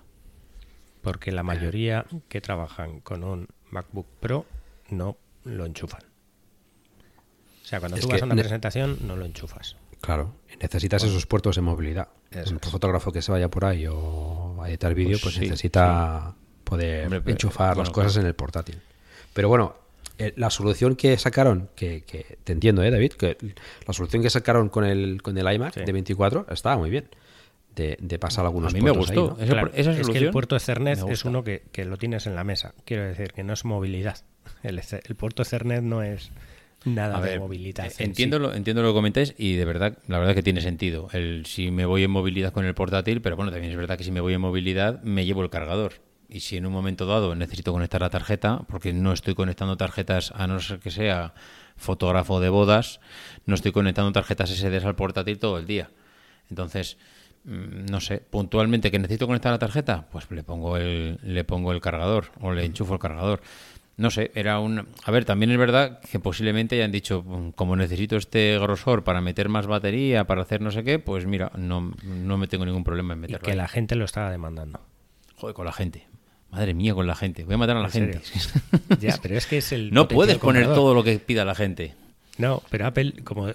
[1.02, 4.46] Porque la mayoría que trabajan con un MacBook Pro
[4.90, 6.02] no lo enchufan.
[7.62, 9.76] O sea, cuando Es tú vas a una presentación no lo enchufas.
[10.00, 12.08] claro, necesitas esos puertos de movilidad.
[12.30, 12.70] Eso Un es.
[12.70, 16.34] fotógrafo que se vaya por ahí o a editar vídeo, Pues pues, sí, necesita
[16.64, 18.22] poder Hombre, pero- enchufar las bueno, cosas claro.
[18.22, 18.80] en el portátil.
[19.32, 19.74] Pero bueno,
[20.18, 23.12] eh, la solución que sacaron, que, que te entiendo, ¿eh, David?
[23.12, 23.36] Que
[23.86, 25.80] la solución que sacaron con el, con el iMac Sí.
[25.84, 27.08] de 24 estaba muy bien.
[27.74, 29.35] De, de pasar algunos A mí me ahí, gustó.
[29.39, 29.43] ¿no?
[29.43, 31.97] Esa, Claro, esa es que solución el puerto Ethernet me es uno que, que lo
[31.97, 32.74] tienes en la mesa.
[32.85, 34.19] Quiero decir que no es movilidad.
[34.62, 36.31] El, el puerto Ethernet no es
[36.85, 37.86] nada A de ver, movilidad.
[37.86, 38.43] eh, en entiendo, sí.
[38.43, 41.09] lo, entiendo lo que comentáis y de verdad, la verdad que tiene sentido.
[41.12, 44.05] El, si me voy en movilidad con el portátil, pero bueno, también es verdad que
[44.05, 45.94] si me voy en movilidad me llevo el cargador.
[46.28, 50.32] Y si en un momento dado necesito conectar la tarjeta, porque no estoy conectando tarjetas,
[50.35, 51.35] a no ser que sea
[51.77, 53.01] fotógrafo de bodas,
[53.47, 55.90] no estoy conectando tarjetas SD al portátil todo el día.
[56.51, 56.97] Entonces,
[57.44, 61.81] no sé, puntualmente que necesito conectar la tarjeta, pues le pongo el, le pongo el
[61.81, 63.40] cargador o le enchufo el cargador.
[63.97, 64.89] no sé, era un...
[65.05, 69.20] A ver, también es verdad que posiblemente hayan dicho, "Mm, como necesito este grosor para
[69.20, 72.85] meter más batería, para hacer no sé qué, pues mira, no, no me tengo ningún
[72.85, 73.44] problema en Y meterlo.
[73.44, 73.56] que ahí.
[73.56, 74.81] la gente lo estaba demandando.
[75.36, 76.06] Joder, con la gente.
[76.51, 77.44] Madre mía, con la gente.
[77.44, 78.20] Voy a matar a la ¿En gente.
[79.01, 79.93] Ya, pero es que es el.
[79.93, 81.94] no puedes poner todo lo que pida la gente.
[82.38, 83.46] No, pero Apple, como.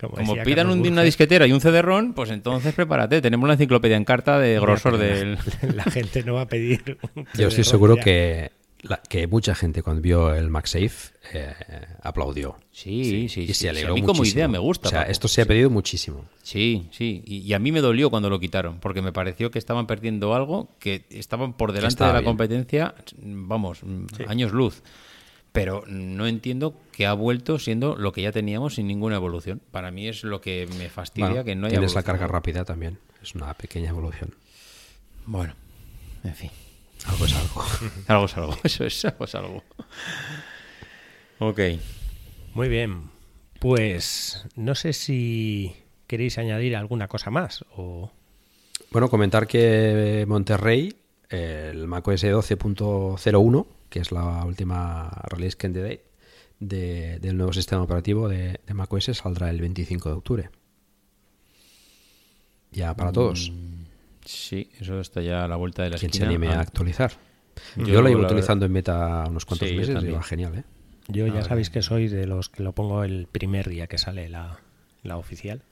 [0.00, 3.20] Como, Como decía pidan un, una disquetera y un CD-ROM, pues entonces prepárate.
[3.20, 5.38] Tenemos una enciclopedia en carta de grosor pero del...
[5.62, 6.98] La, la gente no va a pedir.
[7.16, 8.02] un Yo estoy seguro ya.
[8.04, 11.52] que, la- que mucha gente cuando vio el MagSafe eh,
[12.02, 12.56] aplaudió.
[12.70, 13.54] Sí, sí, y sí.
[13.54, 14.38] se alegró a mí como muchísimo.
[14.38, 14.86] idea me gusta.
[14.88, 15.10] O sea, Paco.
[15.12, 16.24] esto se ha pedido muchísimo.
[16.44, 17.22] Sí, sí.
[17.26, 20.32] Y, y a mí me dolió cuando lo quitaron, porque me pareció que estaban perdiendo
[20.34, 22.30] algo, que estaban por delante estaba de la bien.
[22.30, 23.80] competencia, vamos,
[24.28, 24.82] años luz.
[25.52, 29.60] Pero no entiendo que ha vuelto siendo lo que ya teníamos sin ninguna evolución.
[29.70, 32.64] Para mí es lo que me fastidia Bueno, que no haya tienes la carga rápida
[32.64, 32.98] también.
[33.22, 34.34] Es una pequeña evolución.
[35.26, 35.54] Bueno,
[36.24, 36.50] en fin.
[37.06, 37.64] Algo es algo.
[38.08, 38.56] Algo es algo.
[38.64, 39.62] Eso es, algo es algo.
[41.38, 41.60] Ok.
[42.54, 43.10] Muy bien.
[43.60, 45.74] Pues no sé si
[46.06, 48.10] queréis añadir alguna cosa más o.
[48.90, 50.96] Bueno, comentar que Monterrey,
[51.28, 56.04] el macOS 12.01, que es la última release candidate
[56.60, 60.50] de- del nuevo sistema operativo de, de macOS, saldrá el 25 de octubre.
[62.70, 63.52] Ya para todos.
[64.24, 67.12] Sí, eso está ya a la vuelta de la Quien se anime a Ah, actualizar.
[67.76, 70.16] Yo Yo, lo llevo utilizando en beta unos cuantos Sí, meses y también.
[70.16, 70.64] va genial, ¿eh?
[71.08, 71.44] Yo ya ver.
[71.44, 74.60] sabéis que soy de los que lo pongo el primer día que sale la,
[75.02, 75.62] la oficial.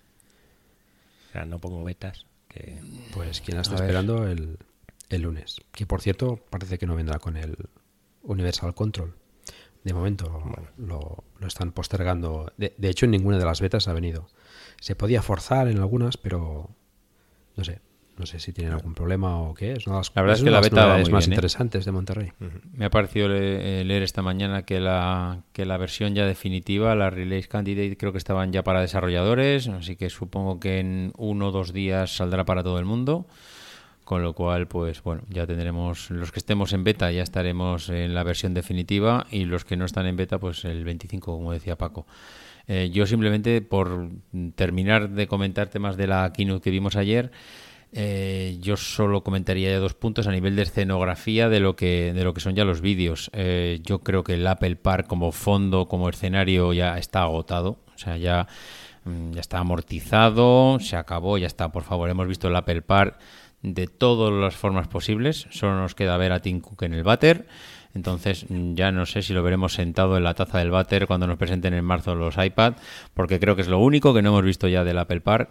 [1.28, 2.24] O sea, no pongo betas.
[2.48, 2.78] Que...
[3.12, 4.59] Pues quien la está esperando el,
[5.10, 5.59] el lunes.
[5.72, 7.56] Que por cierto, parece que no vendrá con el
[8.27, 9.15] Universal Control.
[9.85, 10.43] De momento
[10.78, 12.53] lo, lo están postergando.
[12.57, 14.27] De, de hecho, en ninguna de las betas ha venido.
[14.81, 16.70] Se podía forzar en algunas, pero
[17.57, 17.81] no sé.
[18.19, 19.73] No sé si tienen algún problema o qué.
[19.74, 21.35] Es una de las, La verdad es que la beta muy más bien, ¿eh?
[21.35, 22.32] interesantes de Monterrey.
[22.73, 26.94] Me ha parecido le- eh, leer esta mañana que la, que la versión ya definitiva,
[26.94, 31.48] la Release Candidate, creo que estaban ya para desarrolladores, así que supongo que en uno
[31.48, 33.27] o dos días saldrá para todo el mundo.
[34.07, 38.15] Con lo cual, pues bueno, ya tendremos, los que estemos en beta ya estaremos en
[38.15, 41.77] la versión definitiva y los que no están en beta, pues el 25, como decía
[41.77, 42.07] Paco.
[42.69, 44.11] Eh, yo simplemente, por
[44.55, 47.33] terminar de comentar temas de la keynote que vimos ayer,
[47.91, 52.23] eh, yo solo comentaría ya dos puntos a nivel de escenografía de lo que, de
[52.23, 53.28] lo que son ya los vídeos.
[53.33, 57.81] Eh, yo creo que el Apple Park como fondo, como escenario, ya está agotado.
[57.93, 58.47] O sea, ya,
[59.05, 61.73] mm, ya está amortizado, se acabó, ya está.
[61.73, 63.19] Por favor, hemos visto el Apple Park
[63.66, 65.48] de todas las formas posibles.
[65.51, 67.47] Solo nos queda ver a Tim Cook en el váter.
[67.94, 71.26] Entonces mm, ya no sé si lo veremos sentado en la taza del váter cuando
[71.26, 72.74] nos presenten en marzo los iPad,
[73.12, 75.51] porque creo que es lo único que no hemos visto ya del Apple Park.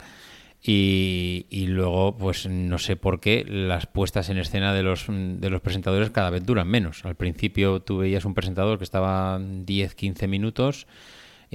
[0.67, 5.61] Y, luego, pues no sé por qué las puestas en escena de los, de los
[5.61, 7.05] presentadores cada vez duran menos.
[7.05, 10.87] Al principio tú veías un presentador que estaba 10, 15 minutos,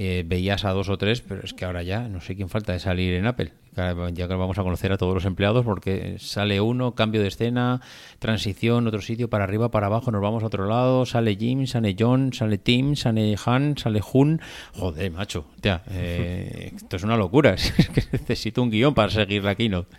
[0.03, 2.73] eh, veías a dos o tres, pero es que ahora ya no sé quién falta
[2.73, 3.53] de salir en Apple.
[3.75, 7.79] Ya que vamos a conocer a todos los empleados porque sale uno, cambio de escena,
[8.19, 11.95] transición, otro sitio, para arriba, para abajo, nos vamos a otro lado, sale Jim, sale
[11.97, 14.41] John, sale Tim, sale Han, sale Jun.
[14.73, 17.53] Joder, macho, ya, eh, esto es una locura.
[17.77, 19.95] Es que necesito un guion para seguir la keynote.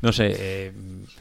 [0.00, 0.72] No sé, eh,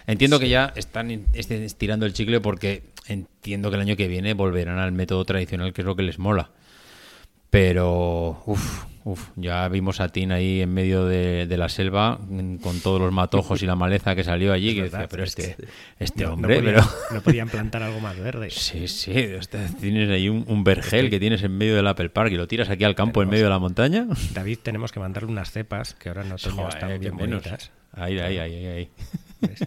[0.05, 4.33] entiendo que ya están este- estirando el chicle porque entiendo que el año que viene
[4.35, 6.51] volverán al método tradicional, que es lo que les mola.
[7.49, 12.19] Pero, uff, uf, ya vimos a Tin ahí en medio de, de la selva
[12.61, 14.75] con todos los matojos y la maleza que salió allí.
[14.75, 15.55] que decía, pero es este,
[15.97, 16.87] este no- no hombre, podían- pero.
[17.13, 18.49] no podían plantar algo más verde.
[18.51, 22.31] Sí, sí, este- tienes ahí un, un vergel que tienes en medio del Apple Park
[22.33, 24.05] y lo tiras aquí al campo en medio de la montaña.
[24.33, 27.41] David, tenemos que mandarle unas cepas que ahora no tenemos qué bien menos.
[27.43, 27.71] bonitas.
[27.93, 28.89] Ahí, ahí, ahí.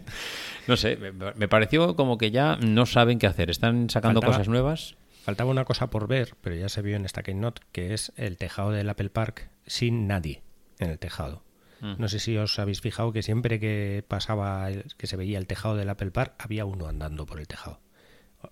[0.67, 3.49] No sé, me, me pareció como que ya no saben qué hacer.
[3.49, 4.95] Están sacando Faltaba- cosas nuevas.
[5.21, 8.37] Faltaba una cosa por ver, pero ya se vio en esta Keynote, que es el
[8.37, 10.41] tejado del Apple Park sin nadie
[10.79, 11.43] en el tejado.
[11.79, 11.93] Mm.
[11.99, 15.75] No sé si os habéis fijado que siempre que pasaba, que se veía el tejado
[15.75, 17.79] del Apple Park, había uno andando por el tejado.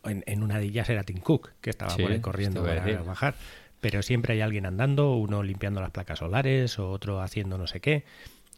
[0.03, 3.01] En, en una de ellas era Tim Cook, que estaba Sí, por ahí corriendo para
[3.01, 3.35] bajar.
[3.81, 7.79] Pero siempre hay alguien andando, uno limpiando las placas solares, o otro haciendo no sé
[7.79, 8.03] qué.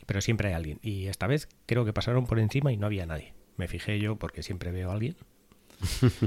[0.06, 0.80] Pero siempre hay alguien.
[0.82, 3.34] Y esta vez creo que pasaron por encima y no había nadie.
[3.56, 5.16] Me fijé yo porque siempre veo a alguien.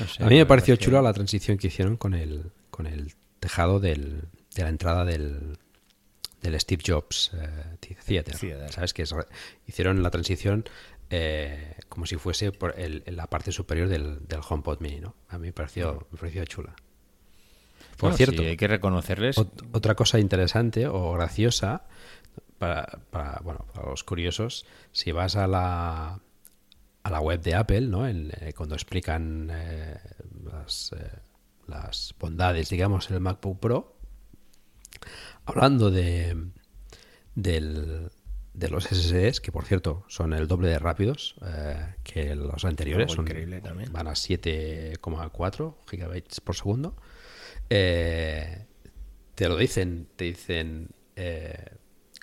[0.00, 2.86] No sé, a mí me pareció que- chula la transición que hicieron con el, con
[2.86, 4.22] el tejado del,
[4.54, 5.58] de la entrada del,
[6.42, 8.36] del Steve Jobs eh, Theater.
[8.36, 8.72] Theater.
[8.72, 8.94] ¿Sabes?
[8.94, 9.14] Que es
[9.66, 10.64] hicieron la transición
[11.10, 15.14] eh, como si fuese por el- la parte superior del, del HomePod Mini, ¿no?
[15.28, 16.74] A mí me pareció, me pareció chula.
[17.96, 19.36] Por No, cierto, sí, hay que reconocerles.
[19.38, 21.84] ot- otra cosa interesante o graciosa
[22.58, 26.20] para, para, bueno, para los curiosos, si vas a la,
[27.02, 28.06] a la web de Apple, ¿no?
[28.06, 29.98] En, eh, cuando explican eh,
[30.44, 31.10] las, eh,
[31.66, 33.96] las bondades, digamos, del MacBook Pro,
[35.44, 36.36] hablando de,
[37.34, 38.10] del,
[38.52, 41.36] de los SSDs, que por cierto son el doble de rápidos
[42.02, 43.92] que los anteriores, son, increíble también.
[43.92, 46.96] van a 7,4 gigabytes por segundo.
[47.68, 48.66] Te
[49.38, 50.90] lo dicen, te dicen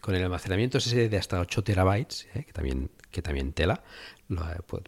[0.05, 3.81] con el almacenamiento SSD de hasta 8 terabytes, que también que también tela,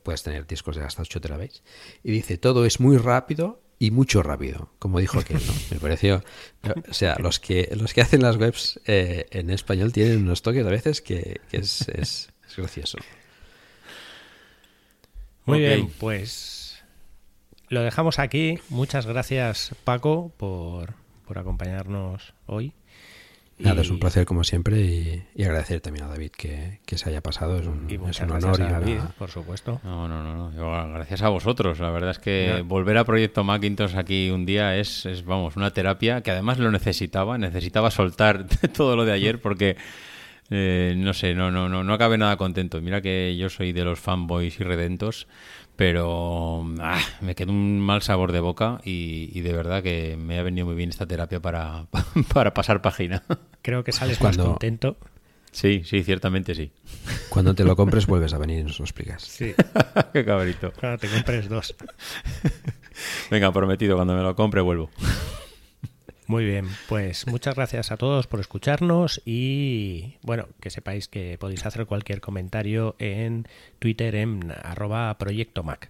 [0.03, 1.63] puedes tener discos de hasta 8 terabytes,
[2.03, 5.53] y dice todo es muy rápido y mucho rápido, como dijo aquel, ¿no?
[5.71, 6.23] Me pareció,
[6.87, 10.63] o sea, los que los que hacen las webs eh, en español tienen unos toques
[10.63, 12.99] a veces que, que es, es, es, gracioso.
[15.45, 15.77] Muy okay.
[15.77, 16.83] bien, pues
[17.69, 18.59] lo dejamos aquí.
[18.69, 20.93] Muchas gracias, Paco, por,
[21.25, 22.75] por acompañarnos hoy.
[23.59, 23.81] Nada, y...
[23.81, 27.21] es un placer como siempre y, y, agradecer también a David que, que se haya
[27.21, 27.57] pasado.
[27.57, 28.61] Es un, y es un honor.
[28.61, 29.09] a David, una...
[29.17, 29.81] por supuesto.
[29.83, 30.93] No, no, no, no.
[30.93, 31.79] Gracias a vosotros.
[31.79, 32.61] La verdad es que yeah.
[32.61, 36.71] volver a Proyecto Macintosh aquí un día es, es, vamos, una terapia que además lo
[36.71, 37.37] necesitaba.
[37.37, 39.75] Necesitaba soltar todo lo de ayer porque,
[40.51, 42.79] eh, no sé, no, no, no, no acabé nada contento.
[42.81, 45.27] Mira que yo soy de los fanboys y redentos,
[45.77, 50.39] pero ah, me quedó un mal sabor de boca y, y, de verdad que me
[50.39, 51.85] ha venido muy bien esta terapia para,
[52.33, 53.23] para pasar página.
[53.61, 54.43] Creo que sales Cuando...
[54.43, 54.97] más contento.
[55.51, 56.71] Sí, sí, ciertamente sí.
[57.29, 59.23] Cuando te lo compres vuelves a venir y nos lo explicas.
[59.23, 59.53] Sí.
[60.13, 60.73] Qué cabrito.
[60.79, 61.75] Cuando te compres dos.
[63.29, 64.89] Venga, prometido, cuando me lo compre vuelvo.
[66.27, 71.65] Muy bien, pues muchas gracias a todos por escucharnos y bueno, que sepáis que podéis
[71.65, 73.47] hacer cualquier comentario en
[73.79, 75.89] Twitter en arroba Proyecto Mac.